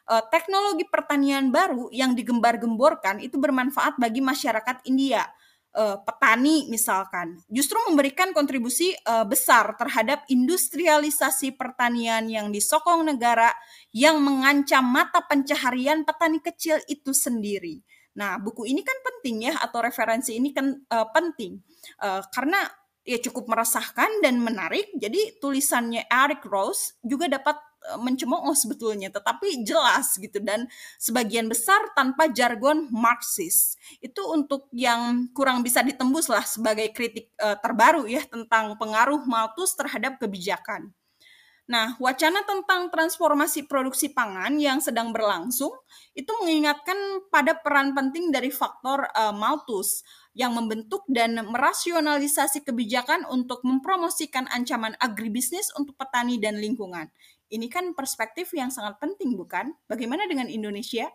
uh, 0.10 0.24
teknologi 0.34 0.90
pertanian 0.90 1.54
baru 1.54 1.94
yang 1.94 2.18
digembar-gemborkan 2.18 3.22
itu 3.22 3.38
bermanfaat 3.38 4.02
bagi 4.02 4.26
masyarakat 4.26 4.90
India. 4.90 5.22
Uh, 5.76 6.00
petani 6.08 6.72
misalkan 6.72 7.36
justru 7.52 7.76
memberikan 7.92 8.32
kontribusi 8.32 8.96
uh, 9.12 9.28
besar 9.28 9.76
terhadap 9.76 10.24
industrialisasi 10.32 11.52
pertanian 11.60 12.32
yang 12.32 12.48
disokong 12.48 13.04
negara 13.04 13.52
yang 13.92 14.24
mengancam 14.24 14.88
mata 14.88 15.20
pencaharian 15.28 16.08
petani 16.08 16.40
kecil 16.40 16.80
itu 16.88 17.12
sendiri. 17.12 17.84
Nah, 18.16 18.40
buku 18.40 18.64
ini 18.72 18.88
kan 18.88 18.96
penting 19.04 19.52
ya 19.52 19.60
atau 19.60 19.84
referensi 19.84 20.40
ini 20.40 20.56
kan 20.56 20.72
uh, 20.72 21.12
penting 21.12 21.60
uh, 22.00 22.24
karena 22.32 22.64
ya 23.04 23.20
cukup 23.22 23.52
meresahkan 23.52 24.24
dan 24.24 24.40
menarik. 24.40 24.90
Jadi 24.96 25.38
tulisannya 25.44 26.08
Eric 26.08 26.48
Rose 26.48 26.98
juga 27.04 27.28
dapat 27.28 27.60
mencemooh 28.02 28.54
sebetulnya, 28.58 29.14
tetapi 29.14 29.62
jelas 29.62 30.18
gitu 30.18 30.42
dan 30.42 30.66
sebagian 30.98 31.46
besar 31.46 31.80
tanpa 31.94 32.28
jargon 32.32 32.90
Marxis. 32.90 33.78
Itu 34.02 34.26
untuk 34.34 34.68
yang 34.74 35.30
kurang 35.32 35.62
bisa 35.62 35.86
ditembus 35.86 36.28
lah 36.28 36.44
sebagai 36.44 36.90
kritik 36.92 37.30
uh, 37.38 37.58
terbaru 37.62 38.10
ya 38.10 38.26
tentang 38.26 38.76
pengaruh 38.76 39.22
Malthus 39.30 39.78
terhadap 39.78 40.18
kebijakan. 40.18 40.92
Nah, 41.66 41.98
wacana 41.98 42.46
tentang 42.46 42.94
transformasi 42.94 43.66
produksi 43.66 44.14
pangan 44.14 44.54
yang 44.62 44.78
sedang 44.78 45.10
berlangsung 45.10 45.74
itu 46.14 46.30
mengingatkan 46.46 47.26
pada 47.34 47.58
peran 47.58 47.90
penting 47.98 48.30
dari 48.30 48.54
faktor 48.54 49.10
uh, 49.18 49.34
Malthus 49.34 50.06
yang 50.38 50.54
membentuk 50.54 51.02
dan 51.10 51.34
merasionalisasi 51.34 52.62
kebijakan 52.62 53.26
untuk 53.34 53.66
mempromosikan 53.66 54.46
ancaman 54.54 54.94
agribisnis 55.02 55.74
untuk 55.74 55.98
petani 55.98 56.38
dan 56.38 56.62
lingkungan. 56.62 57.10
Ini 57.50 57.70
kan 57.70 57.94
perspektif 57.94 58.50
yang 58.58 58.74
sangat 58.74 58.98
penting, 58.98 59.38
bukan? 59.38 59.74
Bagaimana 59.86 60.26
dengan 60.26 60.50
Indonesia? 60.50 61.10